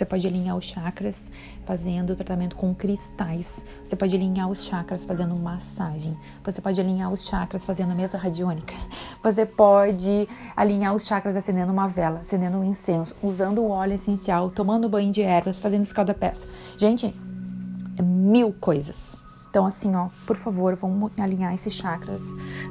Você 0.00 0.06
pode 0.06 0.26
alinhar 0.26 0.56
os 0.56 0.64
chakras 0.64 1.30
fazendo 1.66 2.16
tratamento 2.16 2.56
com 2.56 2.74
cristais. 2.74 3.62
Você 3.84 3.94
pode 3.94 4.16
alinhar 4.16 4.48
os 4.48 4.64
chakras 4.64 5.04
fazendo 5.04 5.36
massagem. 5.36 6.16
Você 6.42 6.58
pode 6.58 6.80
alinhar 6.80 7.12
os 7.12 7.26
chakras 7.26 7.66
fazendo 7.66 7.94
mesa 7.94 8.16
radiônica. 8.16 8.72
Você 9.22 9.44
pode 9.44 10.26
alinhar 10.56 10.94
os 10.94 11.04
chakras 11.04 11.36
acendendo 11.36 11.70
uma 11.70 11.86
vela, 11.86 12.20
acendendo 12.20 12.56
um 12.56 12.64
incenso, 12.64 13.14
usando 13.22 13.58
o 13.58 13.68
óleo 13.68 13.92
essencial, 13.92 14.50
tomando 14.50 14.88
banho 14.88 15.12
de 15.12 15.20
ervas, 15.20 15.58
fazendo 15.58 15.82
escalda-pés. 15.82 16.48
Gente, 16.78 17.14
é 17.98 18.02
mil 18.02 18.54
coisas. 18.54 19.14
Então, 19.50 19.66
assim, 19.66 19.94
ó, 19.94 20.08
por 20.26 20.36
favor, 20.36 20.76
vamos 20.76 21.12
alinhar 21.20 21.52
esses 21.52 21.74
chakras 21.74 22.22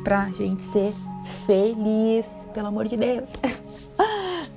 pra 0.03 0.31
gente 0.31 0.63
ser 0.63 0.95
feliz, 1.45 2.25
pelo 2.55 2.69
amor 2.69 2.87
de 2.87 2.97
Deus. 2.97 3.29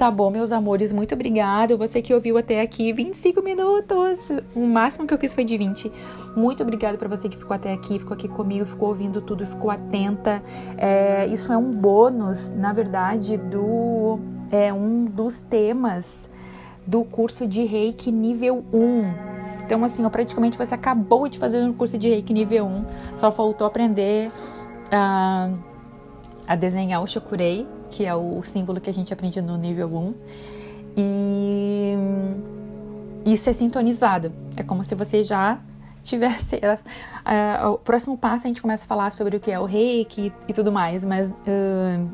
Tá 0.02 0.10
bom, 0.10 0.30
meus 0.30 0.50
amores, 0.50 0.90
muito 0.90 1.14
obrigada. 1.14 1.76
Você 1.76 2.02
que 2.02 2.12
ouviu 2.12 2.36
até 2.36 2.60
aqui 2.60 2.92
25 2.92 3.40
minutos. 3.40 4.30
O 4.52 4.66
máximo 4.66 5.06
que 5.06 5.14
eu 5.14 5.18
fiz 5.18 5.32
foi 5.32 5.44
de 5.44 5.56
20. 5.56 5.92
Muito 6.34 6.60
obrigada 6.60 6.98
para 6.98 7.08
você 7.08 7.28
que 7.28 7.36
ficou 7.36 7.54
até 7.54 7.72
aqui, 7.72 8.00
ficou 8.00 8.12
aqui 8.12 8.26
comigo, 8.26 8.66
ficou 8.66 8.88
ouvindo 8.88 9.20
tudo, 9.20 9.46
ficou 9.46 9.70
atenta. 9.70 10.42
É, 10.76 11.24
isso 11.26 11.52
é 11.52 11.56
um 11.56 11.70
bônus, 11.70 12.52
na 12.52 12.72
verdade, 12.72 13.36
do 13.36 14.18
é 14.50 14.72
um 14.72 15.04
dos 15.04 15.40
temas 15.40 16.28
do 16.84 17.04
curso 17.04 17.46
de 17.46 17.62
Reiki 17.62 18.10
nível 18.10 18.64
1. 18.72 19.62
Então, 19.64 19.84
assim, 19.84 20.04
ó, 20.04 20.10
praticamente 20.10 20.58
você 20.58 20.74
acabou 20.74 21.28
de 21.28 21.38
fazer 21.38 21.62
um 21.62 21.72
curso 21.72 21.96
de 21.96 22.08
Reiki 22.08 22.34
nível 22.34 22.66
1, 22.66 22.84
só 23.18 23.30
faltou 23.30 23.68
aprender 23.68 24.32
a, 24.90 25.48
a 26.46 26.56
desenhar 26.56 27.02
o 27.02 27.06
Shokurei, 27.06 27.66
que 27.90 28.04
é 28.04 28.14
o 28.14 28.42
símbolo 28.42 28.80
que 28.80 28.90
a 28.90 28.94
gente 28.94 29.12
aprende 29.12 29.40
no 29.40 29.56
nível 29.56 29.88
1. 29.88 30.14
E, 30.96 31.94
e 33.24 33.36
ser 33.36 33.54
sintonizado. 33.54 34.32
É 34.56 34.62
como 34.62 34.84
se 34.84 34.94
você 34.94 35.22
já 35.22 35.58
tivesse. 36.02 36.60
Uh, 37.22 37.74
o 37.74 37.78
próximo 37.78 38.18
passo 38.18 38.46
a 38.46 38.48
gente 38.48 38.60
começa 38.60 38.84
a 38.84 38.86
falar 38.88 39.12
sobre 39.12 39.36
o 39.36 39.40
que 39.40 39.48
é 39.48 39.56
o 39.56 39.64
reiki 39.64 40.32
e, 40.48 40.52
tudo 40.52 40.72
mais, 40.72 41.04
mas 41.04 41.30
uh, 41.30 42.10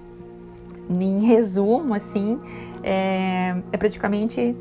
em 0.90 1.20
resumo, 1.24 1.94
assim, 1.94 2.38
é, 2.82 3.56
é 3.72 3.76
praticamente 3.78 4.54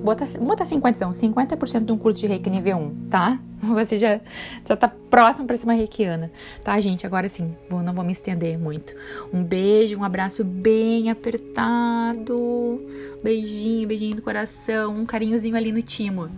bota, 0.00 0.24
bota 0.40 0.64
50 0.64 0.96
então, 0.96 1.12
50% 1.12 1.84
de 1.84 1.92
um 1.92 1.98
curso 1.98 2.18
de 2.20 2.26
Reiki 2.26 2.50
nível 2.50 2.78
1, 2.78 3.08
tá? 3.08 3.38
Você 3.60 3.96
já, 3.96 4.20
já 4.66 4.76
tá 4.76 4.88
próximo 4.88 5.46
para 5.46 5.56
ser 5.56 5.64
uma 5.64 5.74
reikiana, 5.74 6.30
tá, 6.62 6.78
gente? 6.80 7.06
Agora 7.06 7.28
sim, 7.28 7.54
vou, 7.68 7.82
não 7.82 7.92
vou 7.92 8.04
me 8.04 8.12
estender 8.12 8.58
muito. 8.58 8.94
Um 9.32 9.42
beijo, 9.42 9.98
um 9.98 10.04
abraço 10.04 10.44
bem 10.44 11.10
apertado, 11.10 12.80
beijinho, 13.22 13.88
beijinho 13.88 14.16
do 14.16 14.22
coração, 14.22 14.96
um 14.96 15.06
carinhozinho 15.06 15.56
ali 15.56 15.72
no 15.72 15.82
timo. 15.82 16.28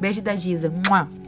Beijo 0.00 0.22
da 0.22 0.36
Giza. 0.36 0.72
Mua. 0.88 1.25